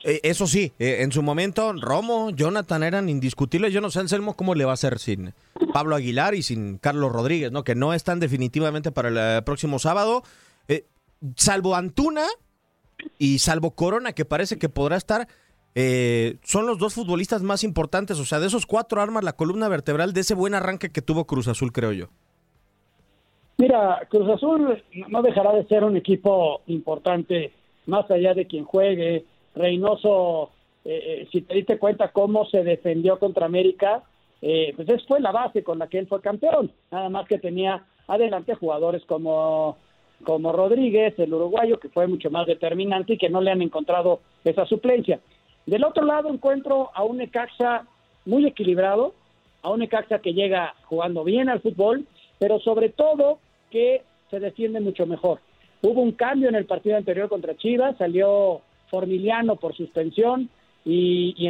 ¿Eh? 0.04 0.20
Eso 0.22 0.46
sí, 0.46 0.72
eh, 0.78 0.98
en 1.00 1.12
su 1.12 1.22
momento 1.22 1.72
Romo, 1.72 2.30
Jonathan 2.30 2.82
eran 2.82 3.08
indiscutibles. 3.08 3.72
Yo 3.72 3.80
no 3.80 3.90
sé, 3.90 4.00
Anselmo, 4.00 4.34
cómo 4.34 4.54
le 4.54 4.64
va 4.64 4.72
a 4.72 4.74
hacer 4.74 4.98
sin 4.98 5.32
Pablo 5.72 5.96
Aguilar 5.96 6.34
y 6.34 6.42
sin 6.42 6.78
Carlos 6.78 7.12
Rodríguez, 7.12 7.52
¿no? 7.52 7.64
Que 7.64 7.74
no 7.74 7.94
están 7.94 8.20
definitivamente 8.20 8.92
para 8.92 9.08
el 9.08 9.16
eh, 9.18 9.42
próximo 9.42 9.78
sábado. 9.78 10.22
Salvo 11.34 11.74
Antuna 11.74 12.26
y 13.18 13.40
salvo 13.40 13.72
Corona, 13.72 14.12
que 14.12 14.24
parece 14.24 14.56
que 14.56 14.68
podrá 14.68 14.96
estar. 14.96 15.26
eh, 15.74 16.38
son 16.42 16.66
los 16.66 16.78
dos 16.78 16.94
futbolistas 16.94 17.42
más 17.42 17.62
importantes. 17.62 18.18
O 18.18 18.24
sea, 18.24 18.40
de 18.40 18.48
esos 18.48 18.66
cuatro 18.66 19.00
armas, 19.00 19.22
la 19.22 19.34
columna 19.34 19.68
vertebral 19.68 20.12
de 20.12 20.22
ese 20.22 20.34
buen 20.34 20.54
arranque 20.54 20.90
que 20.90 21.02
tuvo 21.02 21.24
Cruz 21.24 21.46
Azul, 21.46 21.72
creo 21.72 21.92
yo. 21.92 22.06
Mira, 23.58 24.00
Cruz 24.08 24.28
Azul 24.28 24.82
no 25.08 25.22
dejará 25.22 25.52
de 25.52 25.66
ser 25.66 25.84
un 25.84 25.96
equipo 25.96 26.62
importante, 26.66 27.52
más 27.86 28.10
allá 28.10 28.34
de 28.34 28.46
quien 28.46 28.64
juegue. 28.64 29.24
Reynoso, 29.58 30.50
eh, 30.84 31.02
eh, 31.04 31.28
si 31.30 31.42
te 31.42 31.54
diste 31.54 31.78
cuenta 31.78 32.12
cómo 32.12 32.46
se 32.46 32.62
defendió 32.64 33.18
contra 33.18 33.46
América, 33.46 34.02
eh, 34.40 34.72
pues 34.76 34.88
esa 34.88 35.06
fue 35.06 35.20
la 35.20 35.32
base 35.32 35.62
con 35.62 35.78
la 35.78 35.88
que 35.88 35.98
él 35.98 36.06
fue 36.06 36.20
campeón. 36.20 36.72
Nada 36.90 37.08
más 37.08 37.26
que 37.26 37.38
tenía 37.38 37.84
adelante 38.06 38.54
jugadores 38.54 39.04
como, 39.04 39.76
como 40.24 40.52
Rodríguez, 40.52 41.18
el 41.18 41.34
uruguayo, 41.34 41.78
que 41.78 41.88
fue 41.88 42.06
mucho 42.06 42.30
más 42.30 42.46
determinante 42.46 43.14
y 43.14 43.18
que 43.18 43.28
no 43.28 43.40
le 43.40 43.50
han 43.50 43.62
encontrado 43.62 44.20
esa 44.44 44.64
suplencia. 44.66 45.20
Del 45.66 45.84
otro 45.84 46.04
lado 46.04 46.32
encuentro 46.32 46.90
a 46.94 47.02
un 47.04 47.18
Necaxa 47.18 47.86
muy 48.24 48.46
equilibrado, 48.46 49.14
a 49.62 49.70
un 49.70 49.80
Necaxa 49.80 50.20
que 50.20 50.32
llega 50.32 50.74
jugando 50.84 51.24
bien 51.24 51.48
al 51.48 51.60
fútbol, 51.60 52.06
pero 52.38 52.60
sobre 52.60 52.88
todo 52.88 53.38
que 53.70 54.02
se 54.30 54.40
defiende 54.40 54.80
mucho 54.80 55.04
mejor. 55.04 55.40
Hubo 55.82 56.00
un 56.00 56.12
cambio 56.12 56.48
en 56.48 56.54
el 56.54 56.64
partido 56.64 56.96
anterior 56.96 57.28
contra 57.28 57.56
Chivas, 57.56 57.96
salió 57.98 58.62
Formiliano 58.90 59.56
por 59.56 59.74
suspensión 59.74 60.48
y, 60.84 61.34
y 61.36 61.48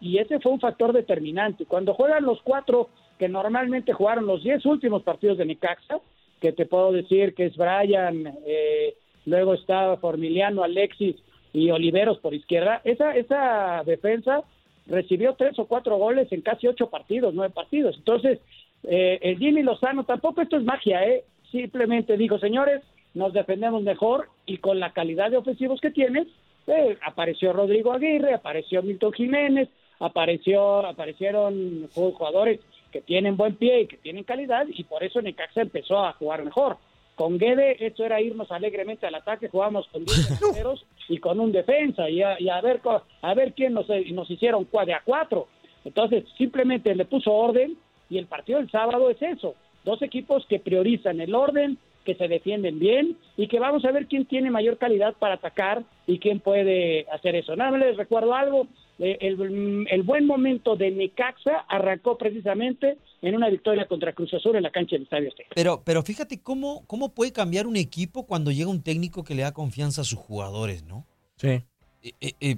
y 0.00 0.18
ese 0.18 0.40
fue 0.40 0.52
un 0.52 0.60
factor 0.60 0.92
determinante. 0.92 1.66
Cuando 1.66 1.94
juegan 1.94 2.24
los 2.24 2.40
cuatro 2.42 2.88
que 3.18 3.28
normalmente 3.28 3.92
jugaron 3.92 4.26
los 4.26 4.42
diez 4.42 4.64
últimos 4.66 5.02
partidos 5.02 5.38
de 5.38 5.46
Necaxa, 5.46 6.00
que 6.40 6.52
te 6.52 6.66
puedo 6.66 6.92
decir 6.92 7.34
que 7.34 7.46
es 7.46 7.56
Brian, 7.56 8.32
eh, 8.46 8.94
luego 9.24 9.54
está 9.54 9.96
Formiliano, 9.96 10.62
Alexis 10.62 11.16
y 11.52 11.70
Oliveros 11.70 12.18
por 12.18 12.34
izquierda, 12.34 12.80
esa, 12.84 13.16
esa 13.16 13.82
defensa 13.86 14.42
recibió 14.86 15.34
tres 15.34 15.58
o 15.58 15.66
cuatro 15.66 15.96
goles 15.96 16.30
en 16.32 16.42
casi 16.42 16.66
ocho 16.66 16.90
partidos, 16.90 17.32
nueve 17.32 17.54
partidos. 17.54 17.96
Entonces, 17.96 18.40
eh, 18.82 19.18
el 19.22 19.38
Jimmy 19.38 19.62
Lozano, 19.62 20.04
tampoco 20.04 20.42
esto 20.42 20.56
es 20.56 20.64
magia, 20.64 21.06
¿eh? 21.06 21.24
Simplemente 21.50 22.16
dijo, 22.16 22.38
señores, 22.38 22.82
nos 23.14 23.32
defendemos 23.32 23.82
mejor 23.82 24.28
y 24.44 24.58
con 24.58 24.80
la 24.80 24.92
calidad 24.92 25.30
de 25.30 25.36
ofensivos 25.38 25.80
que 25.80 25.92
tienes, 25.92 26.26
eh, 26.66 26.98
apareció 27.02 27.52
Rodrigo 27.52 27.92
Aguirre, 27.92 28.34
apareció 28.34 28.82
Milton 28.82 29.12
Jiménez, 29.12 29.68
apareció, 30.00 30.86
aparecieron 30.86 31.88
jugadores 31.94 32.60
que 32.92 33.00
tienen 33.00 33.36
buen 33.36 33.56
pie 33.56 33.82
y 33.82 33.86
que 33.86 33.96
tienen 33.96 34.24
calidad 34.24 34.66
y 34.68 34.84
por 34.84 35.02
eso 35.02 35.20
Necaxa 35.20 35.62
empezó 35.62 35.98
a 35.98 36.12
jugar 36.12 36.44
mejor. 36.44 36.76
Con 37.14 37.38
Guede 37.38 37.76
esto 37.84 38.04
era 38.04 38.20
irnos 38.20 38.50
alegremente 38.50 39.06
al 39.06 39.14
ataque, 39.14 39.48
jugábamos 39.48 39.86
con 39.88 40.04
10 40.04 40.40
delanteros 40.40 40.84
y 41.08 41.18
con 41.18 41.38
un 41.38 41.52
defensa 41.52 42.08
y 42.08 42.22
a, 42.22 42.40
y 42.40 42.48
a 42.48 42.60
ver 42.60 42.80
a 43.22 43.34
ver 43.34 43.52
quién 43.52 43.72
nos, 43.72 43.86
nos 43.88 44.30
hicieron 44.30 44.68
de 44.86 44.94
a 44.94 45.02
cuatro. 45.04 45.48
Entonces 45.84 46.24
simplemente 46.36 46.94
le 46.94 47.04
puso 47.04 47.32
orden 47.32 47.76
y 48.10 48.18
el 48.18 48.26
partido 48.26 48.58
del 48.58 48.70
sábado 48.70 49.10
es 49.10 49.20
eso, 49.22 49.54
dos 49.84 50.02
equipos 50.02 50.46
que 50.46 50.58
priorizan 50.58 51.20
el 51.20 51.34
orden, 51.34 51.78
que 52.04 52.14
se 52.14 52.28
defienden 52.28 52.78
bien 52.78 53.16
y 53.36 53.48
que 53.48 53.58
vamos 53.58 53.84
a 53.84 53.92
ver 53.92 54.06
quién 54.06 54.26
tiene 54.26 54.50
mayor 54.50 54.78
calidad 54.78 55.14
para 55.14 55.34
atacar 55.34 55.84
y 56.06 56.18
quién 56.18 56.40
puede 56.40 57.06
hacer 57.12 57.34
eso. 57.34 57.56
Nada 57.56 57.70
más 57.70 57.80
les 57.80 57.96
recuerdo 57.96 58.34
algo, 58.34 58.66
eh, 58.98 59.18
el, 59.20 59.86
el 59.90 60.02
buen 60.02 60.26
momento 60.26 60.76
de 60.76 60.90
Necaxa 60.90 61.64
arrancó 61.68 62.16
precisamente 62.16 62.98
en 63.22 63.34
una 63.34 63.48
victoria 63.48 63.86
contra 63.86 64.12
Cruz 64.12 64.34
Azul 64.34 64.56
en 64.56 64.62
la 64.62 64.70
cancha 64.70 64.96
del 64.96 65.04
Estadio 65.04 65.28
Azteca. 65.28 65.50
Pero, 65.54 65.82
pero 65.84 66.02
fíjate 66.02 66.40
cómo, 66.40 66.84
cómo 66.86 67.14
puede 67.14 67.32
cambiar 67.32 67.66
un 67.66 67.76
equipo 67.76 68.26
cuando 68.26 68.50
llega 68.50 68.70
un 68.70 68.82
técnico 68.82 69.24
que 69.24 69.34
le 69.34 69.42
da 69.42 69.52
confianza 69.52 70.02
a 70.02 70.04
sus 70.04 70.18
jugadores, 70.18 70.84
¿no? 70.84 71.06
Sí. 71.36 71.62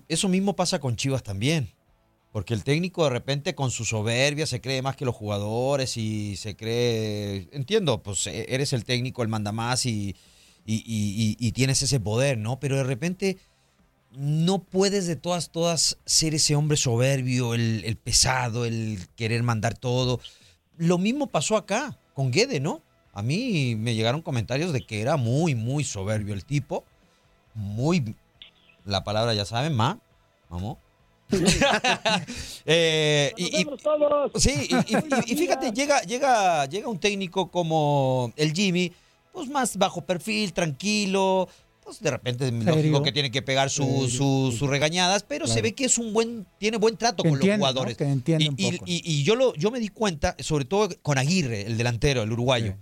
eso 0.09 0.29
mismo 0.29 0.57
pasa 0.57 0.81
con 0.81 0.97
Chivas 0.97 1.23
también. 1.23 1.69
Porque 2.37 2.53
el 2.53 2.65
técnico 2.65 3.05
de 3.05 3.09
repente 3.09 3.55
con 3.55 3.71
su 3.71 3.87
soberbia 3.87 4.45
se 4.45 4.61
cree 4.61 4.83
más 4.83 4.95
que 4.95 5.07
los 5.07 5.15
jugadores 5.15 5.97
y 5.97 6.37
se 6.37 6.55
cree, 6.55 7.49
entiendo, 7.53 8.03
pues 8.03 8.27
e- 8.27 8.45
eres 8.51 8.75
el 8.75 8.85
técnico, 8.85 9.23
el 9.23 9.29
manda 9.29 9.53
más 9.53 9.87
y, 9.87 10.15
y, 10.67 11.53
tienes 11.53 11.81
ese 11.81 11.99
poder, 11.99 12.37
¿no? 12.37 12.61
Pero 12.61 12.77
de 12.77 12.85
repente 12.85 13.39
no 14.11 14.59
puedes 14.59 15.07
de 15.07 15.17
todas, 15.17 15.49
todas 15.49 15.97
ser 16.05 16.35
ese 16.35 16.55
hombre 16.57 16.77
soberbio, 16.77 17.55
el, 17.55 17.97
pesado, 18.05 18.67
el 18.67 18.99
querer 19.17 19.43
mandar 19.43 19.79
todo. 19.79 20.21
Lo 20.77 20.99
mismo 20.99 21.29
pasó 21.29 21.57
acá 21.57 21.99
con 22.13 22.33
Guede, 22.33 22.61
¿no? 22.61 22.83
A 23.15 23.23
mí 23.23 23.77
me 23.77 23.95
llegaron 23.95 24.21
comentarios 24.21 24.75
de 24.75 24.85
que 24.85 25.01
era 25.01 25.17
muy, 25.17 25.55
muy 25.55 25.85
soberbio 25.85 26.35
el 26.35 26.45
tipo. 26.45 26.85
Muy, 27.55 28.15
la 28.85 29.05
palabra 29.05 29.33
ya 29.33 29.47
saben, 29.47 29.75
ma, 29.75 30.01
vamos. 30.51 30.77
Eh, 32.69 33.33
y, 33.37 33.61
y- 33.63 33.67
sí, 34.37 34.69
y, 34.69 34.75
y- 34.97 35.33
y 35.33 35.37
fíjate, 35.37 35.71
llega, 35.73 36.03
llega, 36.03 36.67
llega 36.67 36.89
un 36.89 36.99
técnico 36.99 37.49
como 37.51 38.33
el 38.37 38.53
Jimmy, 38.53 38.93
pues 39.33 39.49
más 39.49 39.77
bajo 39.77 40.01
perfil, 40.05 40.53
tranquilo, 40.53 41.49
pues 41.85 42.01
de 42.01 42.11
repente 42.11 42.51
lógico 42.51 42.75
Serio. 42.75 43.03
que 43.03 43.13
tiene 43.13 43.31
que 43.31 43.43
pegar 43.43 43.71
su- 43.71 43.85
Serio, 43.85 44.09
su- 44.09 44.55
sus 44.59 44.69
regañadas, 44.69 45.23
pero 45.23 45.47
se 45.47 45.63
ve 45.63 45.75
que 45.75 45.85
es 45.85 45.99
un 45.99 46.13
buen, 46.13 46.45
tiene 46.59 46.77
buen 46.79 46.97
trato 46.97 47.23
Que 47.23 47.29
con 47.29 47.39
entiende, 47.39 47.59
los 47.59 47.67
¿no? 47.67 47.73
jugadores. 47.73 47.97
Que 47.97 48.05
entiende 48.05 48.45
y, 48.45 48.49
un 48.49 48.55
y- 48.59 48.73
poco. 48.73 48.85
y- 48.89 49.03
y 49.05 49.23
yo 49.23 49.37
lo, 49.37 49.55
yo 49.55 49.71
me 49.71 49.79
di 49.79 49.89
cuenta, 49.89 50.35
sobre 50.41 50.65
todo 50.65 50.89
con 51.03 51.19
Aguirre, 51.19 51.63
el 51.67 51.77
delantero, 51.79 52.23
el 52.23 52.33
uruguayo. 52.33 52.75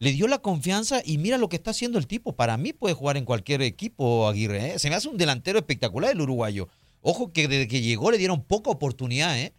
Le 0.00 0.12
dio 0.12 0.26
la 0.28 0.38
confianza 0.38 1.00
y 1.04 1.18
mira 1.18 1.38
lo 1.38 1.48
que 1.48 1.56
está 1.56 1.72
haciendo 1.72 1.98
el 1.98 2.06
tipo. 2.06 2.32
Para 2.32 2.56
mí 2.56 2.72
puede 2.72 2.94
jugar 2.94 3.16
en 3.16 3.24
cualquier 3.24 3.62
equipo 3.62 4.28
Aguirre. 4.28 4.74
¿eh? 4.74 4.78
Se 4.78 4.88
me 4.90 4.94
hace 4.96 5.08
un 5.08 5.16
delantero 5.16 5.58
espectacular 5.58 6.12
el 6.12 6.20
uruguayo. 6.20 6.68
Ojo 7.02 7.32
que 7.32 7.48
desde 7.48 7.68
que 7.68 7.80
llegó 7.80 8.10
le 8.10 8.18
dieron 8.18 8.42
poca 8.42 8.70
oportunidad, 8.70 9.38
¿eh? 9.38 9.52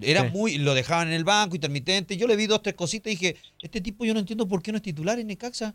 Era 0.00 0.22
Sí. 0.24 0.30
muy, 0.36 0.58
lo 0.58 0.74
dejaban 0.74 1.08
en 1.08 1.14
el 1.14 1.24
banco, 1.24 1.54
intermitente. 1.54 2.16
Yo 2.16 2.26
le 2.26 2.34
vi 2.36 2.46
dos, 2.46 2.62
tres 2.62 2.74
cositas 2.74 3.12
y 3.12 3.16
dije, 3.16 3.36
este 3.62 3.80
tipo 3.80 4.04
yo 4.04 4.12
no 4.12 4.20
entiendo 4.20 4.48
por 4.48 4.60
qué 4.62 4.72
no 4.72 4.76
es 4.76 4.82
titular 4.82 5.18
en 5.20 5.28
Necaxa. 5.28 5.74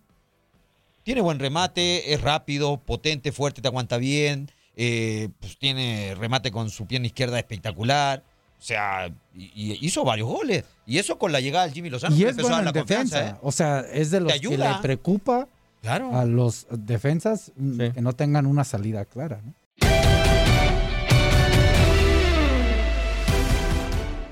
Tiene 1.03 1.21
buen 1.21 1.39
remate, 1.39 2.13
es 2.13 2.21
rápido, 2.21 2.77
potente, 2.77 3.31
fuerte, 3.31 3.61
te 3.61 3.67
aguanta 3.67 3.97
bien. 3.97 4.49
eh, 4.81 5.27
pues 5.41 5.57
tiene 5.57 6.15
remate 6.15 6.51
con 6.51 6.69
su 6.69 6.85
pierna 6.87 7.07
izquierda 7.07 7.37
espectacular. 7.37 8.23
O 8.57 8.61
sea, 8.61 9.07
y- 9.35 9.51
y 9.73 9.77
hizo 9.85 10.05
varios 10.05 10.29
goles. 10.29 10.63
Y 10.87 10.99
eso 10.99 11.17
con 11.17 11.33
la 11.33 11.41
llegada 11.41 11.65
del 11.65 11.73
Jimmy 11.73 11.89
Lozano. 11.89 12.15
Y 12.15 12.23
es 12.23 12.29
empezó 12.29 12.47
bueno 12.47 12.63
la 12.63 12.71
defensa. 12.71 13.29
¿eh? 13.29 13.35
O 13.41 13.51
sea, 13.51 13.81
es 13.81 14.09
de 14.11 14.21
los 14.21 14.31
que 14.31 14.57
le 14.57 14.69
preocupa 14.81 15.49
Claro. 15.81 16.15
a 16.17 16.23
los 16.23 16.65
defensas 16.71 17.51
mm, 17.57 17.77
que 17.93 18.01
no 18.01 18.13
tengan 18.13 18.45
una 18.45 18.63
salida 18.63 19.03
clara. 19.03 19.41
¿no? 19.43 19.53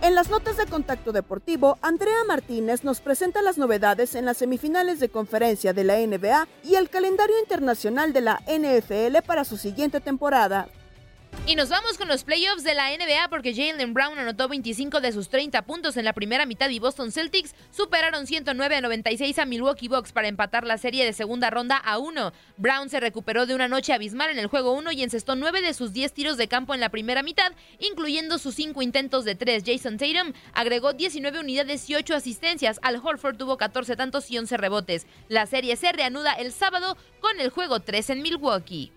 En 0.03 0.13
las 0.13 0.29
notas 0.29 0.57
de 0.57 0.67
contacto 0.67 1.12
deportivo, 1.12 1.79
Andrea 1.81 2.23
Martínez 2.27 2.83
nos 2.83 3.01
presenta 3.01 3.41
las 3.41 3.57
novedades 3.57 4.13
en 4.13 4.25
las 4.25 4.38
semifinales 4.38 4.99
de 4.99 5.10
conferencia 5.10 5.73
de 5.73 5.83
la 5.83 5.97
NBA 5.97 6.47
y 6.63 6.75
el 6.75 6.89
calendario 6.89 7.38
internacional 7.39 8.13
de 8.13 8.21
la 8.21 8.39
NFL 8.47 9.25
para 9.25 9.43
su 9.43 9.57
siguiente 9.57 9.99
temporada. 9.99 10.69
Y 11.47 11.55
nos 11.55 11.69
vamos 11.69 11.97
con 11.97 12.09
los 12.09 12.25
playoffs 12.25 12.65
de 12.65 12.73
la 12.73 12.89
NBA 12.89 13.29
porque 13.29 13.55
Jalen 13.55 13.93
Brown 13.93 14.19
anotó 14.19 14.49
25 14.49 14.99
de 14.99 15.13
sus 15.13 15.29
30 15.29 15.61
puntos 15.61 15.95
en 15.95 16.03
la 16.03 16.11
primera 16.11 16.45
mitad 16.45 16.69
y 16.69 16.79
Boston 16.79 17.09
Celtics 17.09 17.55
superaron 17.71 18.27
109 18.27 18.75
a 18.75 18.81
96 18.81 19.39
a 19.39 19.45
Milwaukee 19.45 19.87
Bucks 19.87 20.11
para 20.11 20.27
empatar 20.27 20.67
la 20.67 20.77
serie 20.77 21.05
de 21.05 21.13
segunda 21.13 21.49
ronda 21.49 21.77
a 21.77 21.99
1. 21.99 22.33
Brown 22.57 22.89
se 22.89 22.99
recuperó 22.99 23.45
de 23.45 23.55
una 23.55 23.69
noche 23.69 23.93
abismal 23.93 24.29
en 24.29 24.39
el 24.39 24.47
juego 24.47 24.73
1 24.73 24.91
y 24.91 25.03
encestó 25.03 25.37
9 25.37 25.61
de 25.61 25.73
sus 25.73 25.93
10 25.93 26.11
tiros 26.11 26.35
de 26.35 26.49
campo 26.49 26.73
en 26.73 26.81
la 26.81 26.89
primera 26.89 27.23
mitad, 27.23 27.53
incluyendo 27.79 28.39
sus 28.39 28.53
5 28.55 28.81
intentos 28.81 29.23
de 29.23 29.35
3. 29.35 29.63
Jason 29.65 29.97
Tatum 29.97 30.33
agregó 30.53 30.91
19 30.91 31.39
unidades 31.39 31.89
y 31.89 31.95
8 31.95 32.13
asistencias. 32.13 32.77
Al 32.83 32.97
Horford 33.01 33.37
tuvo 33.37 33.55
14 33.55 33.95
tantos 33.95 34.29
y 34.29 34.37
11 34.37 34.57
rebotes. 34.57 35.07
La 35.29 35.45
serie 35.45 35.77
se 35.77 35.93
reanuda 35.93 36.33
el 36.33 36.51
sábado 36.51 36.97
con 37.21 37.39
el 37.39 37.51
juego 37.51 37.79
3 37.79 38.09
en 38.09 38.21
Milwaukee. 38.21 38.91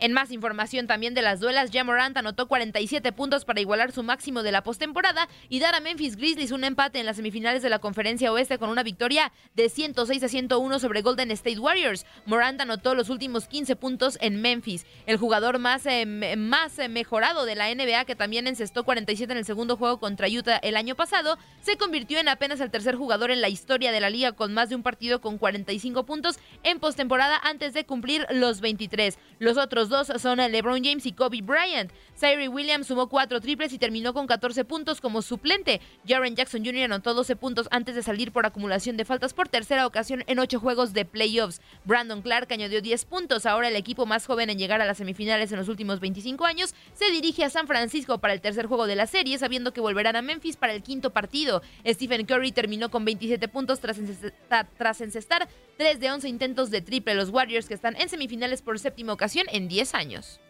En 0.00 0.12
más 0.12 0.30
información 0.30 0.86
también 0.86 1.14
de 1.14 1.22
las 1.22 1.40
duelas, 1.40 1.70
Jamorant 1.72 2.16
anotó 2.16 2.46
47 2.46 3.10
puntos 3.12 3.44
para 3.44 3.60
igualar 3.60 3.90
su 3.90 4.04
máximo 4.04 4.44
de 4.44 4.52
la 4.52 4.62
postemporada 4.62 5.28
y 5.48 5.58
dar 5.58 5.74
a 5.74 5.80
Memphis 5.80 6.16
Grizzlies 6.16 6.52
un 6.52 6.62
empate 6.62 7.00
en 7.00 7.06
las 7.06 7.16
semifinales 7.16 7.62
de 7.62 7.68
la 7.68 7.80
Conferencia 7.80 8.30
Oeste 8.32 8.58
con 8.58 8.70
una 8.70 8.84
victoria 8.84 9.32
de 9.56 9.68
106 9.68 10.22
a 10.22 10.28
101 10.28 10.78
sobre 10.78 11.02
Golden 11.02 11.32
State 11.32 11.58
Warriors. 11.58 12.06
Morant 12.26 12.60
anotó 12.60 12.94
los 12.94 13.10
últimos 13.10 13.48
15 13.48 13.74
puntos 13.74 14.18
en 14.20 14.40
Memphis. 14.40 14.86
El 15.06 15.16
jugador 15.16 15.58
más, 15.58 15.84
eh, 15.86 16.02
m- 16.02 16.36
más 16.36 16.78
eh, 16.78 16.88
mejorado 16.88 17.44
de 17.44 17.56
la 17.56 17.68
NBA, 17.74 18.04
que 18.04 18.14
también 18.14 18.46
encestó 18.46 18.84
47 18.84 19.32
en 19.32 19.38
el 19.38 19.44
segundo 19.44 19.76
juego 19.76 19.98
contra 19.98 20.28
Utah 20.28 20.58
el 20.58 20.76
año 20.76 20.94
pasado, 20.94 21.38
se 21.60 21.76
convirtió 21.76 22.18
en 22.20 22.28
apenas 22.28 22.60
el 22.60 22.70
tercer 22.70 22.94
jugador 22.94 23.32
en 23.32 23.40
la 23.40 23.48
historia 23.48 23.90
de 23.90 24.00
la 24.00 24.10
liga 24.10 24.30
con 24.32 24.54
más 24.54 24.68
de 24.68 24.76
un 24.76 24.84
partido 24.84 25.20
con 25.20 25.38
45 25.38 26.06
puntos 26.06 26.38
en 26.62 26.78
postemporada 26.78 27.36
antes 27.42 27.72
de 27.74 27.84
cumplir 27.84 28.26
los 28.30 28.60
23. 28.60 29.18
Los 29.40 29.56
otros 29.56 29.87
dos 29.88 30.12
son 30.18 30.38
LeBron 30.38 30.82
James 30.82 31.06
y 31.06 31.12
Kobe 31.12 31.42
Bryant. 31.42 31.92
Cyril 32.18 32.48
Williams 32.48 32.88
sumó 32.88 33.08
cuatro 33.08 33.40
triples 33.40 33.72
y 33.72 33.78
terminó 33.78 34.12
con 34.12 34.26
14 34.26 34.64
puntos 34.64 35.00
como 35.00 35.22
suplente. 35.22 35.80
Jaren 36.06 36.34
Jackson 36.34 36.64
Jr. 36.64 36.84
anotó 36.84 37.14
12 37.14 37.36
puntos 37.36 37.68
antes 37.70 37.94
de 37.94 38.02
salir 38.02 38.32
por 38.32 38.46
acumulación 38.46 38.96
de 38.96 39.04
faltas 39.04 39.34
por 39.34 39.48
tercera 39.48 39.86
ocasión 39.86 40.24
en 40.26 40.38
ocho 40.38 40.60
juegos 40.60 40.92
de 40.92 41.04
playoffs. 41.04 41.60
Brandon 41.84 42.22
Clark 42.22 42.52
añadió 42.52 42.82
10 42.82 43.04
puntos. 43.04 43.46
Ahora 43.46 43.68
el 43.68 43.76
equipo 43.76 44.06
más 44.06 44.26
joven 44.26 44.50
en 44.50 44.58
llegar 44.58 44.80
a 44.80 44.86
las 44.86 44.98
semifinales 44.98 45.52
en 45.52 45.58
los 45.58 45.68
últimos 45.68 46.00
25 46.00 46.44
años 46.44 46.74
se 46.94 47.10
dirige 47.10 47.44
a 47.44 47.50
San 47.50 47.66
Francisco 47.66 48.18
para 48.18 48.34
el 48.34 48.40
tercer 48.40 48.66
juego 48.66 48.86
de 48.86 48.96
la 48.96 49.06
serie, 49.06 49.38
sabiendo 49.38 49.72
que 49.72 49.80
volverán 49.80 50.16
a 50.16 50.22
Memphis 50.22 50.56
para 50.56 50.72
el 50.72 50.82
quinto 50.82 51.10
partido. 51.10 51.62
Stephen 51.86 52.26
Curry 52.26 52.52
terminó 52.52 52.90
con 52.90 53.04
27 53.04 53.48
puntos 53.48 53.80
tras 53.80 53.98
tras 54.76 55.00
encestar 55.00 55.48
3 55.78 56.00
de 56.00 56.10
11 56.10 56.28
intentos 56.28 56.70
de 56.70 56.82
triple. 56.82 57.14
Los 57.14 57.30
Warriors 57.30 57.68
que 57.68 57.74
están 57.74 57.96
en 57.96 58.08
semifinales 58.08 58.62
por 58.62 58.78
séptima 58.78 59.12
ocasión 59.12 59.46
en 59.50 59.68
10 59.68 59.94
años. 59.94 60.40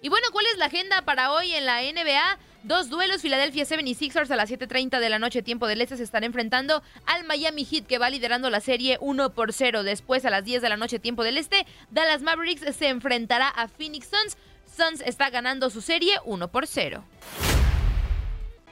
Y 0.00 0.08
bueno, 0.08 0.28
¿cuál 0.32 0.46
es 0.46 0.58
la 0.58 0.66
agenda 0.66 1.02
para 1.02 1.32
hoy 1.32 1.52
en 1.52 1.66
la 1.66 1.82
NBA? 1.82 2.38
Dos 2.62 2.88
duelos, 2.88 3.22
Philadelphia 3.22 3.64
76ers 3.64 4.30
a 4.30 4.36
las 4.36 4.50
7.30 4.50 5.00
de 5.00 5.08
la 5.08 5.18
noche, 5.18 5.42
tiempo 5.42 5.66
del 5.66 5.80
este, 5.80 5.96
se 5.96 6.04
están 6.04 6.22
enfrentando 6.22 6.82
al 7.06 7.24
Miami 7.24 7.64
Heat 7.64 7.86
que 7.86 7.98
va 7.98 8.10
liderando 8.10 8.48
la 8.48 8.60
serie 8.60 8.96
1 9.00 9.30
por 9.34 9.52
0. 9.52 9.82
Después, 9.82 10.24
a 10.24 10.30
las 10.30 10.44
10 10.44 10.62
de 10.62 10.68
la 10.68 10.76
noche, 10.76 11.00
tiempo 11.00 11.24
del 11.24 11.36
este, 11.36 11.66
Dallas 11.90 12.22
Mavericks 12.22 12.76
se 12.76 12.88
enfrentará 12.88 13.48
a 13.48 13.66
Phoenix 13.66 14.08
Suns. 14.08 14.36
Suns 14.76 15.00
está 15.00 15.30
ganando 15.30 15.68
su 15.70 15.80
serie 15.80 16.14
1 16.24 16.48
por 16.48 16.68
0. 16.68 17.02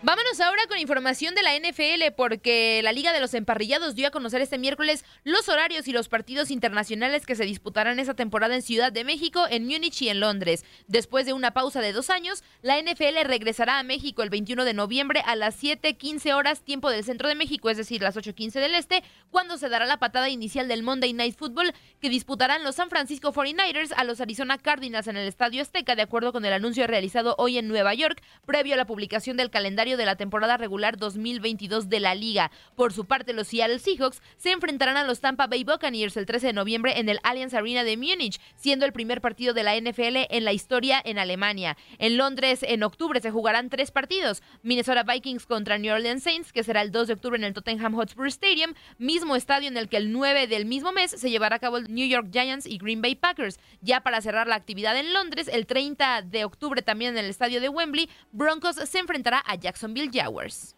Vámonos 0.03 0.41
ahora 0.41 0.61
con 0.69 0.79
información 0.79 1.35
de 1.35 1.43
la 1.43 1.59
NFL 1.59 2.13
porque 2.15 2.83
la 2.85 2.93
Liga 2.93 3.15
de 3.15 3.21
los 3.21 3.33
Emparrillados 3.33 3.95
dio 3.95 4.07
a 4.07 4.11
conocer 4.11 4.43
este 4.43 4.59
miércoles 4.59 5.07
los 5.25 5.49
horarios 5.49 5.89
y 5.89 5.93
los 5.93 6.11
partidos 6.11 6.51
internacionales 6.51 7.25
que 7.25 7.35
se 7.35 7.45
disputarán 7.45 7.99
esta 7.99 8.13
temporada 8.13 8.55
en 8.55 8.61
Ciudad 8.61 8.93
de 8.93 9.05
México, 9.05 9.47
en 9.49 9.67
Múnich 9.67 10.03
y 10.03 10.11
en 10.11 10.21
Londres. 10.21 10.67
Después 10.87 11.25
de 11.25 11.33
una 11.33 11.53
pausa 11.53 11.81
de 11.81 11.95
dos 11.95 12.11
años, 12.11 12.45
la 12.61 12.79
NFL 12.79 13.25
regresará 13.25 13.79
a 13.79 13.83
México 13.85 14.23
el 14.23 14.29
21 14.29 14.67
de 14.67 14.75
noviembre 14.75 15.23
a 15.25 15.35
las 15.35 15.57
7:15 15.57 16.35
horas 16.35 16.61
tiempo 16.61 16.91
del 16.91 17.03
centro 17.03 17.31
de 17.31 17.35
México, 17.35 17.71
es 17.71 17.79
decir, 17.79 18.03
las 18.03 18.19
8:15 18.19 18.61
del 18.61 18.75
este, 18.75 19.03
cuando 19.31 19.57
se 19.57 19.71
dará 19.71 19.87
la 19.87 19.99
patada 19.99 20.29
inicial 20.29 20.69
del 20.69 20.83
Monday 20.83 21.15
Night 21.15 21.37
Football 21.39 21.73
que 22.03 22.11
disputarán 22.11 22.65
los 22.65 22.77
San 22.77 22.91
Francisco 22.91 23.33
49ers 23.33 23.95
a 23.97 24.05
los 24.05 24.21
Arizona 24.21 24.59
Cardinals 24.59 25.07
en 25.07 25.17
el 25.17 25.27
Estadio 25.27 25.63
Azteca, 25.63 25.97
de 25.97 26.03
acuerdo 26.03 26.33
con 26.33 26.45
el 26.45 26.53
anuncio 26.53 26.87
realizado 26.87 27.35
hoy 27.39 27.57
en 27.57 27.67
Nueva 27.67 27.95
York, 27.95 28.23
previo 28.45 28.75
a 28.75 28.77
la 28.77 28.87
publicación 28.87 29.39
del 29.39 29.51
calendario 29.51 29.86
de 29.97 30.05
la 30.05 30.17
temporada 30.17 30.57
regular 30.57 30.97
2022 30.97 31.89
de 31.89 32.01
la 32.01 32.17
liga. 32.17 32.51
Por 32.75 32.93
su 32.93 33.05
parte, 33.05 33.33
los 33.33 33.47
Seattle 33.47 33.79
Seahawks 33.79 34.21
se 34.37 34.51
enfrentarán 34.51 34.97
a 34.97 35.05
los 35.05 35.21
Tampa 35.21 35.47
Bay 35.47 35.63
Buccaneers 35.63 36.17
el 36.17 36.27
13 36.27 36.49
de 36.49 36.53
noviembre 36.53 36.99
en 36.99 37.09
el 37.09 37.21
Allianz 37.23 37.55
Arena 37.55 37.85
de 37.85 37.97
Múnich, 37.97 38.41
siendo 38.57 38.85
el 38.85 38.93
primer 38.93 39.21
partido 39.21 39.55
de 39.55 39.63
la 39.63 39.77
NFL 39.77 40.27
en 40.31 40.45
la 40.45 40.53
historia 40.53 41.01
en 41.05 41.21
Alemania. 41.21 41.77
En 41.99 42.17
Londres, 42.17 42.65
en 42.65 42.83
octubre, 42.83 43.21
se 43.21 43.31
jugarán 43.31 43.71
tres 43.71 43.93
partidos. 43.93 44.43
Minnesota 44.63 45.05
Vikings 45.05 45.47
contra 45.47 45.79
New 45.79 45.95
Orleans 45.95 46.25
Saints, 46.25 46.53
que 46.53 46.65
será 46.65 46.83
el 46.83 46.91
2 46.91 47.07
de 47.07 47.13
octubre 47.15 47.39
en 47.39 47.45
el 47.45 47.53
Tottenham 47.53 47.95
Hotspur 47.95 48.27
Stadium, 48.27 48.75
mismo 48.99 49.37
estadio 49.37 49.69
en 49.69 49.77
el 49.77 49.89
que 49.89 49.99
el 49.99 50.11
9 50.11 50.47
del 50.47 50.67
mismo 50.67 50.93
mes 50.93 51.11
se 51.13 51.31
llevará 51.31 51.57
a 51.57 51.61
cabo 51.61 51.77
el 51.77 51.93
New 51.93 52.09
York 52.09 52.29
Giants 52.33 52.67
y 52.67 52.79
Green 52.79 53.03
Bay 53.03 53.15
Packers. 53.15 53.61
Ya 53.83 54.01
para 54.01 54.21
cerrar 54.21 54.49
la 54.49 54.57
actividad 54.57 54.97
en 54.97 55.13
Londres, 55.13 55.49
el 55.53 55.67
30 55.67 56.23
de 56.23 56.45
octubre 56.45 56.83
también 56.83 57.17
en 57.17 57.25
el 57.25 57.31
estadio 57.31 57.61
de 57.61 57.69
Wembley, 57.69 58.09
Broncos 58.33 58.77
se 58.77 58.99
enfrentará 58.99 59.43
a 59.47 59.57
Jacksonville 59.77 60.11
Jaguars. 60.11 60.75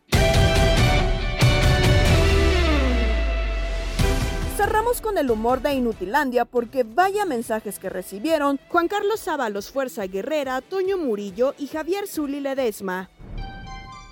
Cerramos 4.57 5.01
con 5.01 5.19
el 5.19 5.31
humor 5.31 5.63
de 5.63 5.75
Inutilandia 5.75 6.45
porque 6.45 6.83
vaya 6.83 7.25
mensajes 7.25 7.79
que 7.79 7.89
recibieron 7.89 8.59
Juan 8.69 8.89
Carlos 8.89 9.21
Sábalos 9.21 9.71
Fuerza 9.71 10.05
Guerrera, 10.07 10.61
Toño 10.63 10.99
Murillo 10.99 11.55
y 11.59 11.69
Javier 11.69 12.09
Zuli 12.09 12.41
Ledesma. 12.41 13.09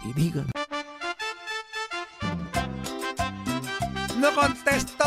Y 0.05 0.13
digan. 0.13 0.47
No 4.19 4.33
contesto. 4.37 5.05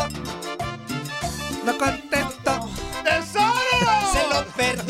No 1.64 1.78
contesto. 1.78 2.68
¡Tesoro! 3.02 3.54
Se 4.12 4.28
lo 4.28 4.44
perdió. 4.54 4.89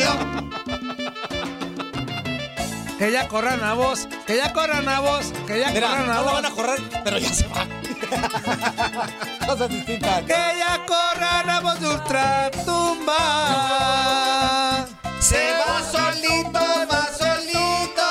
Que 3.00 3.10
ya 3.10 3.28
corran 3.28 3.64
a 3.64 3.72
vos, 3.72 4.06
que 4.26 4.36
ya 4.36 4.52
corran 4.52 4.86
a 4.86 5.00
vos, 5.00 5.32
que 5.46 5.58
ya 5.58 5.70
Mira, 5.70 5.88
corran 5.88 6.10
a 6.10 6.14
no 6.16 6.22
vos. 6.22 6.32
van 6.34 6.44
a 6.44 6.50
correr, 6.50 6.78
pero 7.02 7.16
ya 7.16 7.32
se 7.32 7.46
va. 7.46 7.66
Cosas 9.46 9.70
distintas. 9.70 10.20
Que 10.24 10.34
ya 10.58 10.84
corran 10.86 11.48
a 11.48 11.60
vos 11.60 11.80
de 11.80 11.88
ultratumba. 11.88 13.16
Se 15.18 15.50
va 15.54 15.82
solito, 15.90 16.60
va 16.92 17.08
solito. 17.16 18.04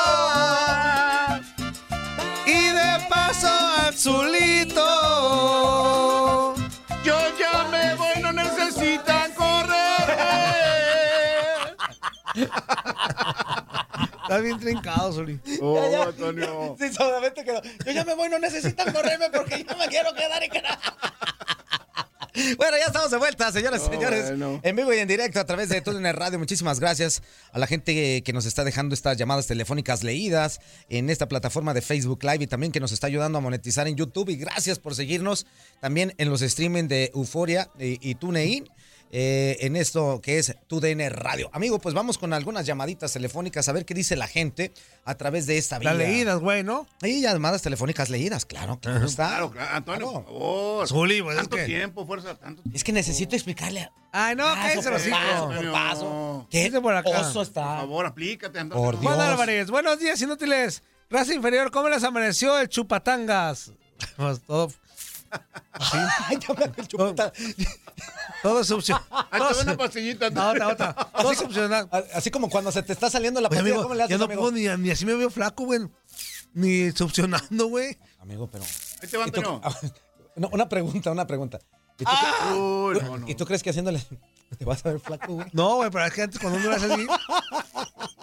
Y 2.47 2.69
de 2.69 2.99
paso 3.07 3.47
al 3.85 3.93
Zulito. 3.95 4.89
Está 14.29 14.41
bien 14.41 14.59
trincado. 14.59 15.25
Ya, 15.25 15.89
ya. 15.91 16.03
Antonio. 16.03 16.75
Sí, 16.79 16.93
solamente 16.93 17.43
quedó. 17.43 17.61
Yo 17.85 17.91
ya 17.91 18.05
me 18.05 18.13
voy, 18.13 18.29
no 18.29 18.37
necesitan 18.39 18.93
correrme 18.93 19.29
porque 19.33 19.65
yo 19.67 19.75
me 19.77 19.87
quiero 19.87 20.13
quedar 20.13 20.43
en 20.43 20.51
casa. 20.51 20.79
Bueno, 22.57 22.77
ya 22.77 22.85
estamos 22.85 23.11
de 23.11 23.17
vuelta, 23.17 23.51
señoras 23.51 23.81
y 23.83 23.87
Oh, 23.87 23.91
señores. 23.91 24.27
bueno. 24.29 24.61
En 24.63 24.75
vivo 24.75 24.93
y 24.93 24.99
en 24.99 25.07
directo 25.09 25.39
a 25.41 25.45
través 25.45 25.67
de 25.67 25.81
TUDN 25.81 26.13
Radio. 26.13 26.39
Muchísimas 26.39 26.79
gracias 26.79 27.21
a 27.51 27.59
la 27.59 27.67
gente 27.67 27.93
que, 27.93 28.21
que 28.23 28.31
nos 28.31 28.45
está 28.45 28.63
dejando 28.63 28.93
estas 28.93 29.17
llamadas 29.17 29.47
telefónicas 29.47 30.03
leídas 30.03 30.61
en 30.89 31.09
esta 31.09 31.27
plataforma 31.27 31.73
de 31.73 31.81
Facebook 31.81 32.23
Live 32.23 32.43
y 32.43 32.47
también 32.47 32.71
que 32.71 32.79
nos 32.79 32.93
está 32.93 33.07
ayudando 33.07 33.39
a 33.39 33.41
monetizar 33.41 33.87
en 33.89 33.95
YouTube. 33.97 34.29
Y 34.29 34.37
gracias 34.37 34.79
por 34.79 34.95
seguirnos 34.95 35.47
también 35.81 36.13
en 36.17 36.29
los 36.29 36.41
streaming 36.41 36.87
de 36.87 37.11
Euforia 37.13 37.69
y, 37.77 37.97
y 38.09 38.15
TuneIn. 38.15 38.69
Eh, 39.11 39.57
en 39.61 39.75
esto 39.75 40.21
que 40.21 40.37
es 40.37 40.55
tu 40.67 40.79
DN 40.79 41.09
Radio. 41.09 41.49
Amigo, 41.53 41.79
pues 41.79 41.95
vamos 41.95 42.17
con 42.17 42.31
algunas 42.33 42.65
llamaditas 42.65 43.11
telefónicas 43.13 43.67
a 43.67 43.71
ver 43.71 43.85
qué 43.85 43.93
dice 43.93 44.15
la 44.15 44.27
gente 44.27 44.71
a 45.05 45.15
través 45.15 45.47
de 45.47 45.57
esta 45.57 45.79
vía. 45.79 45.89
Las 45.93 45.97
leídas, 45.97 46.39
güey, 46.39 46.63
¿no? 46.63 46.85
Y 47.01 47.21
llamadas 47.21 47.61
telefónicas 47.61 48.09
leídas, 48.09 48.45
claro, 48.45 48.79
claro 48.79 49.05
está. 49.05 49.27
Claro, 49.29 49.51
claro. 49.51 49.75
Antonio, 49.75 50.11
por 50.13 50.23
favor. 50.25 50.87
Zuli, 50.87 51.21
pues, 51.21 51.35
es 51.37 51.41
tanto 51.41 51.55
que- 51.57 51.65
tiempo, 51.65 52.05
fuerza, 52.05 52.35
tanto 52.35 52.61
Es 52.73 52.83
que 52.83 52.91
necesito 52.91 53.35
explicarle. 53.35 53.89
Ay, 54.11 54.35
no, 54.35 54.43
Paso 54.43 54.61
cállese 54.61 54.83
por 54.83 54.91
los 54.93 55.07
hijos. 55.07 55.19
paso, 55.19 55.47
por 55.55 55.71
paso. 55.71 56.47
¿Qué 56.49 56.71
por 56.81 56.95
acá. 56.95 57.09
oso 57.21 57.41
está? 57.41 57.61
Por 57.63 57.79
favor, 57.81 58.05
aplícate, 58.05 58.59
Antonio. 58.59 58.83
Por 58.83 58.95
Juan 58.97 59.15
Dios. 59.17 59.27
Álvarez, 59.29 59.69
buenos 59.71 59.99
días, 59.99 60.21
inútiles. 60.21 60.81
Raza 61.09 61.33
inferior, 61.33 61.71
¿cómo 61.71 61.89
les 61.89 62.03
amaneció 62.03 62.59
el 62.59 62.69
chupatangas? 62.69 63.71
Pues 64.17 64.39
todo. 64.41 64.71
Todo, 66.89 67.13
todo 68.41 68.63
succionado. 68.63 69.05
Ahí 69.31 69.39
te 69.41 69.53
va 69.55 69.61
una 69.63 69.77
pastillita. 69.77 70.29
No, 70.29 70.49
otra, 70.51 70.67
otra. 70.67 70.93
Todo 71.21 71.33
succionado. 71.35 71.89
Así 72.13 72.31
como 72.31 72.49
cuando 72.49 72.71
se 72.71 72.83
te 72.83 72.93
está 72.93 73.09
saliendo 73.09 73.41
la 73.41 73.47
Oye, 73.49 73.57
pastilla, 73.57 73.73
amigo, 73.75 73.83
¿cómo 73.83 73.95
le 73.95 74.03
haces, 74.03 74.11
ya 74.11 74.17
no 74.17 74.25
amigo? 74.25 74.41
puedo 74.41 74.51
ni, 74.53 74.83
ni 74.83 74.91
así 74.91 75.05
me 75.05 75.13
veo 75.15 75.29
flaco, 75.29 75.65
güey. 75.65 75.81
Ni 76.53 76.91
succionando, 76.91 77.67
güey. 77.67 77.97
Amigo, 78.19 78.47
pero... 78.49 78.63
Ahí 79.01 79.07
te 79.07 79.17
va, 79.17 79.27
¿Y 79.27 79.31
tú- 79.31 79.39
Antonio. 79.39 79.61
No, 80.35 80.49
una 80.51 80.69
pregunta, 80.69 81.11
una 81.11 81.27
pregunta. 81.27 81.59
¿Y 81.99 82.05
tú, 82.05 82.11
Ah. 82.13 82.53
Uy, 82.55 82.97
no, 83.01 83.17
no. 83.17 83.29
¿Y 83.29 83.35
tú 83.35 83.45
crees 83.45 83.61
que 83.61 83.69
haciéndole 83.71 84.01
te 84.57 84.65
vas 84.65 84.85
a 84.85 84.89
ver 84.91 84.99
flaco, 85.01 85.33
güey? 85.33 85.47
No, 85.53 85.75
güey, 85.75 85.89
pero 85.91 86.05
es 86.05 86.13
que 86.13 86.21
antes 86.21 86.39
cuando 86.39 86.59
uno 86.59 86.69
lo 86.69 86.75
hace 86.75 86.91
así, 86.93 87.07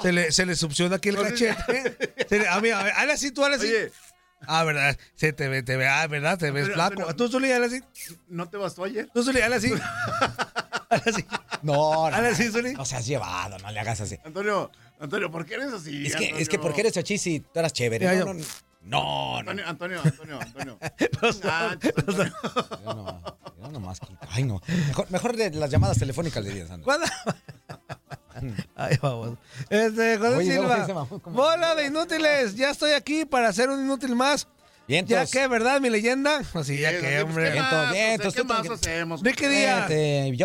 se 0.03 0.13
le, 0.13 0.33
se 0.33 0.47
le 0.47 0.57
succiona 0.57 0.97
aquí 0.97 1.11
el 1.11 1.17
cachete. 1.17 2.27
Se 2.29 2.39
le- 2.39 2.49
a 2.49 2.59
mí, 2.61 2.71
a 2.71 2.83
ver, 2.83 2.93
hazle 2.95 3.13
así, 3.13 3.31
tú 3.33 3.45
hazle 3.45 3.57
así. 3.57 3.67
Oye. 3.67 3.93
Ah, 4.47 4.65
verdad, 4.65 4.97
se 5.15 5.33
te 5.33 5.49
ve, 5.49 5.63
te 5.63 5.77
ve, 5.77 5.87
ah, 5.89 6.07
verdad, 6.07 6.39
te 6.39 6.51
ves 6.51 6.65
Pero- 6.65 6.75
flaco. 6.75 6.95
pero- 6.97 7.17
Tú, 7.17 7.29
Zuli, 7.29 7.51
hazle 7.53 7.67
así. 7.67 7.81
¿No 8.29 8.49
te 8.49 8.57
bastó 8.57 8.85
ayer? 8.85 9.09
Tú, 9.13 9.23
Zuli, 9.23 9.41
hazle 9.41 9.57
así. 9.57 9.73
Así. 10.89 11.25
No, 11.63 12.09
no. 12.11 12.17
Así, 12.17 12.49
Zuli. 12.49 12.73
No 12.75 12.85
seas 12.85 13.05
llevado, 13.07 13.59
no 13.59 13.71
le 13.73 13.81
hagas 13.81 14.01
así. 14.01 14.17
Antonio, 14.25 14.71
Antonio, 15.01 15.31
¿por 15.33 15.45
qué 15.45 15.55
eres 15.55 15.73
así? 15.73 16.07
Es 16.07 16.15
que, 16.15 16.27
Antonio? 16.27 16.43
es 16.43 16.49
que 16.49 16.59
porque 16.61 16.81
eres 16.83 16.93
chachis 16.93 17.27
y 17.27 17.41
tú 17.41 17.59
eras 17.59 17.73
chévere. 17.73 18.07
No, 18.07 18.25
no, 18.25 18.35
no, 19.43 19.53
no. 19.53 19.67
Antonio, 19.67 19.67
Antonio, 19.67 20.01
Antonio, 20.01 20.39
Antonio. 20.41 20.79
Ah, 21.45 21.71
Antonio. 21.73 22.33
Yo 22.85 22.95
no, 22.95 23.23
yo 23.61 23.69
nomás. 23.73 23.99
Ay, 24.29 24.45
no. 24.45 24.63
Mejor, 24.87 25.11
mejor 25.11 25.37
de 25.37 25.51
las 25.51 25.71
llamadas 25.71 25.99
telefónicas 25.99 26.45
le 26.45 26.51
dirías, 26.51 26.69
Sandra. 26.69 26.85
¿Cuándo? 26.85 27.07
Ay, 28.77 28.99
vamos. 29.01 29.39
Este, 29.71 30.19
José 30.19 30.37
Oye, 30.37 30.53
Silva. 30.53 31.07
Bola 31.27 31.75
de 31.75 31.87
inútiles. 31.87 32.55
Ya 32.57 32.71
estoy 32.71 32.93
aquí 32.93 33.25
para 33.25 33.53
ser 33.53 33.71
un 33.71 33.85
inútil 33.85 34.15
más. 34.15 34.47
Bien, 34.89 35.05
Ya 35.05 35.27
que, 35.27 35.49
¿verdad, 35.49 35.81
mi 35.81 35.91
leyenda? 35.91 36.43
Así, 36.55 36.79
ya 36.79 36.91
Sí, 36.91 36.97
que, 36.99 37.01
pues, 37.01 37.23
hombre. 37.25 37.53
sea, 37.53 38.15
entonces 38.15 38.41
¿Qué 38.41 38.47
más 38.47 38.71
hacemos? 38.71 39.21
Ricky 39.21 39.47
Díaz. 39.47 39.89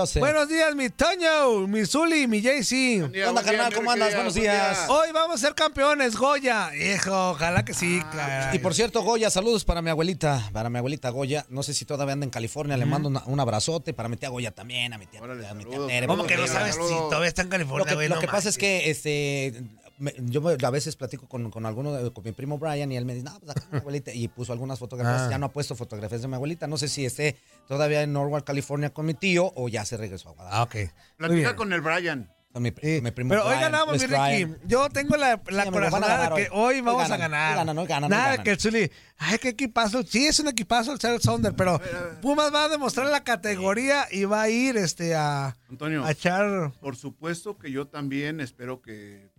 Sé. 0.09 0.19
Buenos 0.19 0.49
días, 0.49 0.73
mi 0.75 0.89
Toño, 0.89 1.67
mi 1.67 1.85
Zuli, 1.85 2.25
mi 2.25 2.41
JC. 2.41 3.11
¿Qué 3.11 3.23
onda, 3.27 3.43
carnal? 3.43 3.71
¿Cómo 3.71 3.91
andas? 3.91 4.15
Buenos 4.15 4.33
buen 4.33 4.43
día. 4.43 4.53
días. 4.53 4.85
Hoy 4.89 5.09
vamos 5.13 5.35
a 5.35 5.45
ser 5.45 5.53
campeones, 5.53 6.15
Goya. 6.15 6.71
Hijo, 6.75 7.31
ojalá 7.31 7.63
que 7.63 7.75
sí. 7.75 8.01
caray. 8.11 8.55
Y 8.55 8.59
por 8.59 8.73
cierto, 8.73 9.03
Goya, 9.03 9.29
saludos 9.29 9.63
para 9.63 9.83
mi 9.83 9.91
abuelita, 9.91 10.49
para 10.51 10.71
mi 10.71 10.79
abuelita 10.79 11.09
Goya. 11.11 11.45
No 11.49 11.61
sé 11.61 11.75
si 11.75 11.85
todavía 11.85 12.13
anda 12.13 12.23
en 12.25 12.31
California, 12.31 12.77
le 12.77 12.85
mando 12.87 13.09
una- 13.09 13.23
un 13.27 13.39
abrazote 13.39 13.93
para 13.93 14.09
mi 14.09 14.17
tía 14.17 14.29
Goya 14.29 14.49
también, 14.49 14.91
a 14.93 14.97
mi 14.97 15.05
tía, 15.05 15.21
Órale, 15.21 15.45
a 15.47 15.53
mi 15.53 15.63
tía 15.65 15.73
saludos, 15.73 15.87
Tere, 15.91 16.07
¿Cómo 16.07 16.25
que 16.25 16.37
no 16.37 16.47
sabes 16.47 16.73
si 16.75 16.81
todavía 16.81 17.27
está 17.27 17.43
en 17.43 17.49
California, 17.49 17.85
que, 17.87 17.93
güey? 17.93 18.07
lo 18.09 18.19
que 18.19 18.27
pasa 18.27 18.49
es 18.49 18.57
que 18.57 18.89
este 18.89 19.63
me- 20.01 20.13
yo 20.17 20.41
me- 20.41 20.57
a 20.61 20.69
veces 20.69 20.95
platico 20.95 21.27
con, 21.29 21.49
con 21.51 21.65
alguno, 21.65 21.93
de- 21.93 22.11
con 22.11 22.23
mi 22.23 22.31
primo 22.33 22.57
Brian 22.57 22.91
y 22.91 22.97
él 22.97 23.05
me 23.05 23.13
dice, 23.13 23.23
no, 23.25 23.39
pues 23.39 23.51
acá 23.51 23.65
mi 23.71 23.77
abuelita, 23.79 24.11
y 24.13 24.27
puso 24.27 24.51
algunas 24.51 24.77
fotografías, 24.79 25.27
Ah. 25.27 25.29
ya 25.29 25.37
no 25.37 25.45
ha 25.45 25.49
puesto 25.53 25.75
fotografías 25.75 26.21
de 26.21 26.27
mi 26.27 26.35
abuelita, 26.35 26.67
no 26.67 26.77
sé 26.77 26.87
si 26.89 27.05
esté 27.05 27.37
todavía 27.67 28.01
en 28.01 28.11
Norwalk, 28.11 28.45
California 28.45 28.89
con 28.89 29.05
mi 29.05 29.13
tío 29.13 29.53
o 29.55 29.69
ya 29.69 29.85
se 29.85 29.95
regresó 29.97 30.29
a 30.29 30.33
Guadalajara. 30.33 30.61
Ah, 30.61 30.63
ok. 30.85 30.91
Platica 31.17 31.55
con 31.55 31.71
el 31.73 31.81
Brian. 31.81 32.29
Con 32.53 32.63
mi, 32.63 32.73
Sí, 32.81 32.99
mi 33.01 33.11
primo 33.11 33.29
Pero 33.29 33.45
hoy 33.47 33.55
ganamos, 33.61 33.93
mi 33.93 33.99
Luis 33.99 34.09
Ricky. 34.09 34.43
Brian. 34.43 34.57
Yo 34.67 34.89
tengo 34.89 35.15
la, 35.15 35.41
la 35.47 35.71
corazonada 35.71 36.35
que 36.35 36.49
hoy. 36.51 36.81
vamos 36.81 37.09
a 37.09 37.15
ganar. 37.15 37.55
ganan, 37.55 37.77
hoy 37.77 37.87
ganan, 37.87 38.03
hoy 38.03 38.17
Nada 38.17 38.27
ganan. 38.31 38.43
que 38.43 38.51
el 38.51 38.59
Zuli. 38.59 38.91
Ay, 39.19 39.37
qué 39.37 39.47
equipazo. 39.49 40.03
Sí, 40.03 40.27
es 40.27 40.37
un 40.41 40.49
equipazo 40.49 40.91
el 40.91 40.99
Seattle 40.99 41.21
Sounder, 41.21 41.53
pero 41.55 41.79
Pumas 42.21 42.53
va 42.53 42.65
a 42.65 42.67
demostrar 42.67 43.07
la 43.07 43.23
categoría 43.23 44.05
y 44.11 44.25
va 44.25 44.41
a 44.41 44.49
ir 44.49 44.75
este 44.75 45.15
a, 45.15 45.55
Antonio, 45.69 46.03
a 46.03 46.11
echar. 46.11 46.73
por 46.81 46.97
supuesto 46.97 47.57
que 47.57 47.71
yo 47.71 47.87
también 47.87 48.41
espero 48.41 48.81
que. 48.81 49.30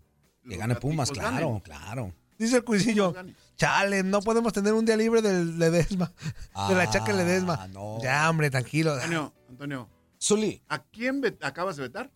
Que 0.48 0.57
gane 0.57 0.74
Pumas, 0.76 1.11
claro, 1.11 1.46
ganen. 1.46 1.61
claro. 1.61 2.14
Dice 2.38 2.57
el 2.57 2.64
cuisillo. 2.64 3.14
Chale, 3.57 4.02
no 4.02 4.20
podemos 4.20 4.52
tener 4.52 4.72
un 4.72 4.85
día 4.85 4.96
libre 4.96 5.22
del 5.22 5.59
Ledesma. 5.59 6.12
de 6.68 6.74
la 6.74 6.90
chaca 6.90 7.12
Ledesma. 7.12 7.59
Ah, 7.61 7.68
no. 7.68 7.98
Ya, 8.02 8.28
hombre, 8.28 8.50
tranquilo. 8.50 8.94
Antonio, 8.94 9.33
Antonio, 9.48 9.88
Zuli, 10.20 10.62
¿a 10.68 10.83
quién 10.83 11.22
acabas 11.40 11.76
de 11.76 11.83
vetar? 11.83 12.11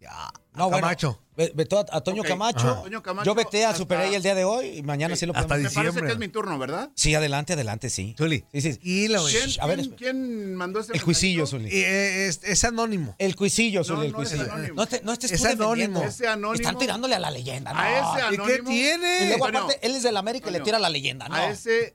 Ya. 0.00 0.32
no, 0.54 0.70
bueno, 0.70 0.80
Camacho. 0.80 1.20
ve- 1.36 1.52
a, 1.90 1.96
a 1.96 2.00
Toño 2.00 2.22
Camacho. 2.22 2.58
ajá. 2.70 2.82
Toño 2.84 3.02
Camacho 3.02 3.26
Yo 3.26 3.34
veté 3.34 3.66
a 3.66 3.68
hasta- 3.68 3.78
Super 3.80 3.98
A 3.98 4.06
el 4.06 4.22
día 4.22 4.34
de 4.34 4.44
hoy 4.44 4.78
y 4.78 4.82
mañana 4.82 5.14
sí 5.14 5.26
lo 5.26 5.32
hasta 5.34 5.46
podemos 5.46 5.70
Me 5.72 5.74
parece 5.74 5.90
Diciembre. 5.90 6.06
que 6.08 6.12
es 6.14 6.18
mi 6.18 6.28
turno, 6.28 6.58
¿verdad? 6.58 6.90
Sí, 6.94 7.14
adelante, 7.14 7.52
adelante, 7.52 7.90
sí. 7.90 8.14
Zuli. 8.16 8.42
Sí, 8.50 8.60
sí. 8.62 8.70
Güey. 8.82 9.08
¿Quién, 9.08 9.50
a 9.60 9.66
ver, 9.66 9.76
quién- 9.76 9.80
espera. 9.80 9.96
quién 9.98 10.54
mandó 10.54 10.80
ese 10.80 10.94
El 10.94 11.00
juicillo? 11.00 11.46
Zuli. 11.46 11.68
Y, 11.68 11.82
eh, 11.82 12.28
es, 12.28 12.40
es 12.44 12.64
anónimo. 12.64 13.14
El 13.18 13.36
cuisillo, 13.36 13.80
No, 13.80 13.84
Zuli, 13.84 14.06
el 14.06 14.12
no, 14.12 14.22
es 14.22 14.28
cuisillo. 14.30 14.52
anónimo. 14.54 14.74
No, 14.74 14.86
te, 14.86 15.02
no 15.02 15.12
estés 15.12 15.32
Es 15.32 15.42
tú 15.42 15.48
anónimo. 15.48 16.02
Ese 16.02 16.26
anónimo. 16.26 16.54
Están 16.54 16.78
tirándole 16.78 17.14
a 17.14 17.18
la 17.18 17.30
leyenda, 17.30 17.74
¿no? 17.74 17.78
A 17.80 17.90
ese 17.90 18.34
¿Y 18.34 18.36
qué 18.38 18.42
anónimo. 18.54 18.70
tiene? 18.70 19.24
Y 19.24 19.28
luego, 19.28 19.46
aparte, 19.48 19.78
él 19.82 19.94
es 19.96 20.02
del 20.02 20.16
América 20.16 20.48
y 20.48 20.52
le 20.54 20.60
tira 20.60 20.78
a 20.78 20.80
la 20.80 20.88
leyenda, 20.88 21.28
¿no? 21.28 21.34
A 21.34 21.50
ese 21.50 21.94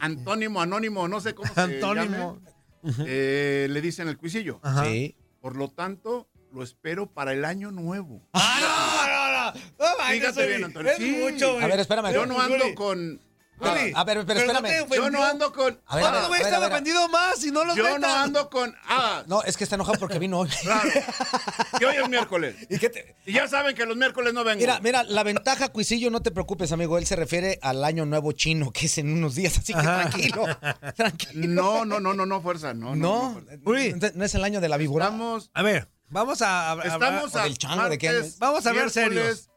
antónimo, 0.00 0.60
anónimo, 0.62 1.06
no 1.06 1.20
sé 1.20 1.34
cómo 1.34 1.52
se 1.52 1.60
Antónimo. 1.60 2.40
llame, 2.82 3.04
eh, 3.06 3.66
le 3.70 3.80
dicen 3.82 4.08
el 4.08 4.16
cuisillo. 4.16 4.58
Ajá. 4.62 4.84
Sí. 4.86 5.16
Por 5.40 5.54
lo 5.56 5.68
tanto, 5.68 6.28
lo 6.56 6.62
espero 6.64 7.06
para 7.12 7.32
el 7.32 7.44
año 7.44 7.70
nuevo. 7.70 8.22
Ah, 8.32 8.58
no, 8.60 9.06
no, 9.06 9.52
no. 9.52 9.96
No, 9.98 10.04
Fíjate 10.12 10.46
bien, 10.46 10.64
Antonio. 10.64 10.90
Es 10.92 10.96
Sí. 10.98 11.10
mucho, 11.20 11.52
güey. 11.52 11.64
A 11.64 11.68
ver, 11.68 11.80
espérame. 11.80 12.12
Yo 12.14 12.26
no 12.26 12.40
ando 12.40 12.74
con. 12.74 13.20
Zuli. 13.58 13.92
A 13.94 14.04
ver, 14.04 14.26
pero 14.26 14.40
no 14.40 14.52
espérame. 14.52 14.82
ofendió. 14.82 14.96
Yo 14.96 15.10
no 15.10 15.24
ando 15.24 15.50
con. 15.52 15.80
A 15.86 15.96
ver, 15.96 16.04
a 16.04 16.10
ver, 16.10 16.20
¿Cuándo, 16.20 16.28
güey, 16.28 16.40
a 16.40 16.44
ver, 16.44 16.52
está 16.52 16.56
a 16.56 16.60
ver. 16.60 16.72
ofendido 16.72 17.08
más 17.08 17.42
y 17.42 17.50
no 17.50 17.64
los 17.64 17.74
Yo 17.74 17.84
no 17.84 17.94
metan? 17.94 18.10
ando 18.24 18.50
con. 18.50 18.74
Ah, 18.86 19.22
No, 19.26 19.42
es 19.44 19.56
que 19.56 19.64
está 19.64 19.76
enojado 19.76 19.98
porque 19.98 20.18
vino 20.18 20.40
hoy. 20.40 20.50
claro. 20.60 20.90
Que 21.78 21.86
hoy 21.86 21.96
es 21.96 22.08
miércoles. 22.08 22.54
¿Y 22.70 22.78
qué 22.78 22.90
te- 22.90 23.16
Y 23.24 23.32
ya 23.32 23.48
saben 23.48 23.74
que 23.74 23.86
los 23.86 23.96
miércoles 23.96 24.34
no 24.34 24.44
vengo. 24.44 24.60
Mira, 24.60 24.78
mira, 24.80 25.04
la 25.04 25.22
ventaja, 25.22 25.70
Cuisillo, 25.70 26.10
no 26.10 26.20
te 26.20 26.32
preocupes, 26.32 26.70
amigo. 26.72 26.98
Él 26.98 27.06
se 27.06 27.16
refiere 27.16 27.58
al 27.62 27.82
año 27.82 28.04
nuevo 28.04 28.32
chino, 28.32 28.72
que 28.72 28.86
es 28.86 28.98
en 28.98 29.10
unos 29.10 29.34
días, 29.34 29.56
así 29.56 29.72
que 29.72 29.78
Ajá. 29.78 30.10
tranquilo. 30.10 30.44
Tranquilo. 30.96 31.48
No, 31.62 31.84
no, 31.86 31.98
no, 31.98 32.12
no, 32.12 32.26
no, 32.26 32.42
fuerza. 32.42 32.74
No, 32.74 32.94
no. 32.94 33.32
No, 33.32 33.40
no. 33.40 33.74
Entonces, 33.78 34.16
no 34.16 34.24
es 34.26 34.34
el 34.34 34.44
año 34.44 34.60
de 34.60 34.68
la 34.68 34.76
víbora. 34.76 35.06
Estamos. 35.06 35.50
A 35.54 35.62
ver, 35.62 35.88
vamos 36.08 36.42
a... 36.42 36.72
a- 36.72 36.82
Estamos 36.82 37.34
a. 37.36 37.42
del 37.44 37.58
chango, 37.58 37.88
¿de 37.88 37.98
qué 37.98 38.08
año 38.08 38.18
martes, 38.18 38.34
es? 38.34 38.38
Vamos 38.38 38.66
a 38.66 38.72
ver 38.72 38.84
miércoles, 38.94 39.50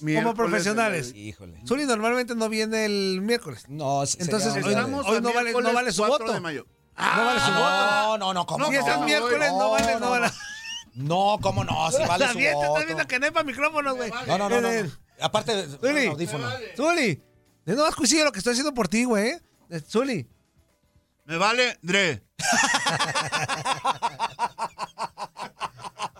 miércoles, 0.00 0.36
profesionales. 0.36 1.12
Híjole. 1.14 1.60
Zuli 1.66 1.84
normalmente 1.86 2.34
no 2.34 2.48
viene 2.48 2.84
el 2.84 3.20
miércoles. 3.22 3.64
No, 3.68 4.02
Entonces, 4.18 4.54
hoy- 4.64 4.74
hoy 4.74 5.20
no 5.20 5.32
vale- 5.32 5.52
no 5.52 5.72
vale 5.72 5.92
su 5.92 6.02
4 6.04 6.18
voto. 6.18 6.32
de 6.32 6.40
mayo. 6.40 6.66
no 6.96 7.24
vale 7.24 7.40
su 7.40 7.46
voto. 7.52 7.60
No, 7.60 8.18
no, 8.18 8.34
no, 8.34 8.46
¿cómo 8.46 8.64
No, 8.64 8.70
Si 8.70 8.76
es 8.76 8.84
no, 8.86 8.92
el 8.94 9.00
no, 9.00 9.06
miércoles, 9.06 9.50
no, 9.52 9.58
no, 9.58 9.70
vale, 9.70 9.92
no, 9.94 10.00
no, 10.00 10.10
vale. 10.10 10.30
No, 10.94 11.38
cómo 11.40 11.62
no, 11.64 11.90
si 11.92 12.02
vale 12.04 12.26
su 12.28 12.38
voto. 12.38 12.76
está 12.76 12.84
viendo 12.86 13.06
que 13.06 13.18
no 13.20 13.26
hay 13.26 13.30
para 13.32 13.44
micrófonos, 13.44 13.96
güey. 13.96 14.10
No, 14.26 14.38
no, 14.38 14.48
no, 14.48 14.60
no. 14.60 14.68
Eh, 14.68 14.90
Aparte, 15.20 15.66
Zuli. 15.80 16.06
audífono. 16.06 16.48
Zuli, 16.76 17.22
es 17.66 17.76
nomás 17.76 17.94
cuisillo 17.94 18.24
lo 18.24 18.32
que 18.32 18.38
estoy 18.38 18.52
haciendo 18.52 18.74
por 18.74 18.88
ti, 18.88 19.04
güey. 19.04 19.32
Eh, 19.70 19.80
Zuli. 19.80 20.28
Me 21.24 21.36
vale, 21.36 21.78
Dre. 21.82 22.24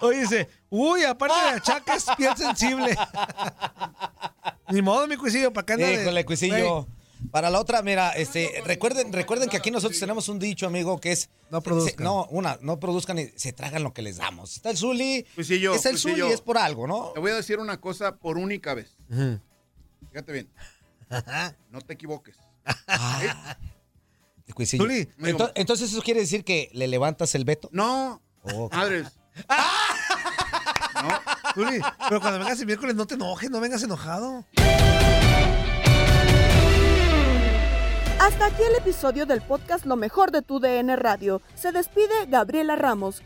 Oye, 0.01 0.21
dice, 0.21 0.49
uy, 0.71 1.05
aparte 1.05 1.35
de 1.45 1.51
achaque 1.57 1.93
es 1.95 2.07
piel 2.17 2.37
sensible. 2.37 2.97
Ni 4.71 4.83
modo, 4.83 5.07
mi 5.07 5.17
cuisillo, 5.17 5.53
para 5.53 5.63
acá 5.63 5.75
anda 5.75 5.87
de- 5.87 6.03
Híjole, 6.03 6.25
Cuisillo. 6.25 6.87
Para 7.33 7.51
la 7.51 7.59
otra, 7.59 7.83
mira, 7.83 8.11
este, 8.13 8.63
recuerden, 8.65 9.13
recuerden 9.13 9.49
que 9.51 9.57
aquí 9.57 9.71
nosotros 9.73 9.99
tenemos 9.99 10.29
un 10.29 10.39
dicho, 10.39 10.67
amigo, 10.69 11.01
que 11.01 11.11
es 11.13 11.29
No 11.51 11.61
produzcan. 11.63 11.97
se- 11.99 12.05
no, 12.05 12.27
una, 12.31 12.59
no 12.61 12.79
produzcan 12.79 13.19
y 13.19 13.27
se 13.35 13.53
tragan 13.53 13.83
lo 13.83 13.93
que 13.93 14.03
les 14.03 14.19
damos. 14.19 14.55
Está 14.55 14.71
el 14.71 14.77
Zuli, 14.77 15.27
Cuisillo, 15.35 15.75
es 15.75 15.85
el 15.87 15.93
Cuisillo. 15.95 16.25
Zuli, 16.27 16.33
es 16.35 16.41
por 16.41 16.59
algo, 16.59 16.87
¿no? 16.87 17.11
Te 17.15 17.21
voy 17.21 17.33
a 17.33 17.35
decir 17.35 17.59
una 17.59 17.81
cosa 17.81 18.15
por 18.17 18.39
única 18.39 18.75
vez. 18.75 18.97
Ujú. 19.11 19.41
Fíjate 20.11 20.33
bien. 20.33 20.49
No 21.71 21.81
te 21.81 21.95
equivoques. 21.95 22.37
Cuisillo. 24.55 24.85
Zuli. 24.85 25.09
Ento- 25.19 25.53
entonces 25.57 25.93
eso 25.93 26.03
quiere 26.03 26.21
decir 26.21 26.45
que 26.45 26.71
le 26.73 26.87
levantas 26.87 27.35
el 27.35 27.45
veto. 27.45 27.69
No, 27.73 28.23
Oh, 28.45 28.69
madres. 28.73 29.09
Zuli, 31.55 31.81
pero 32.09 32.21
cuando 32.21 32.39
vengas 32.39 32.61
el 32.61 32.67
miércoles 32.67 32.95
no 32.95 33.07
te 33.07 33.15
enojes, 33.15 33.51
no 33.51 33.61
vengas 33.61 33.83
enojado. 33.83 34.45
Hasta 38.21 38.47
aquí 38.47 38.63
el 38.63 38.77
episodio 38.77 39.27
del 39.27 39.41
podcast 39.41 39.87
Lo 39.87 39.97
mejor 39.97 40.31
de 40.31 40.43
tu 40.43 40.61
DN 40.61 40.97
Radio. 40.97 41.41
Se 41.55 41.73
despide 41.73 42.27
Gabriela 42.29 42.77
Ramos. 42.77 43.23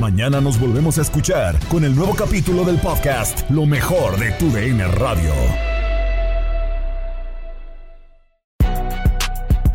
Mañana 0.00 0.40
nos 0.40 0.60
volvemos 0.60 0.98
a 0.98 1.02
escuchar 1.02 1.58
con 1.68 1.84
el 1.84 1.94
nuevo 1.94 2.14
capítulo 2.14 2.64
del 2.64 2.78
podcast 2.78 3.48
Lo 3.50 3.66
mejor 3.66 4.18
de 4.18 4.30
tu 4.32 4.50
DN 4.50 4.86
Radio. 4.88 5.32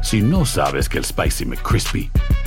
Si 0.02 0.22
no 0.22 0.46
sabes 0.46 0.90
que 0.90 0.98
el 0.98 1.06
Spicy 1.06 1.46
McCrispy 1.46 2.12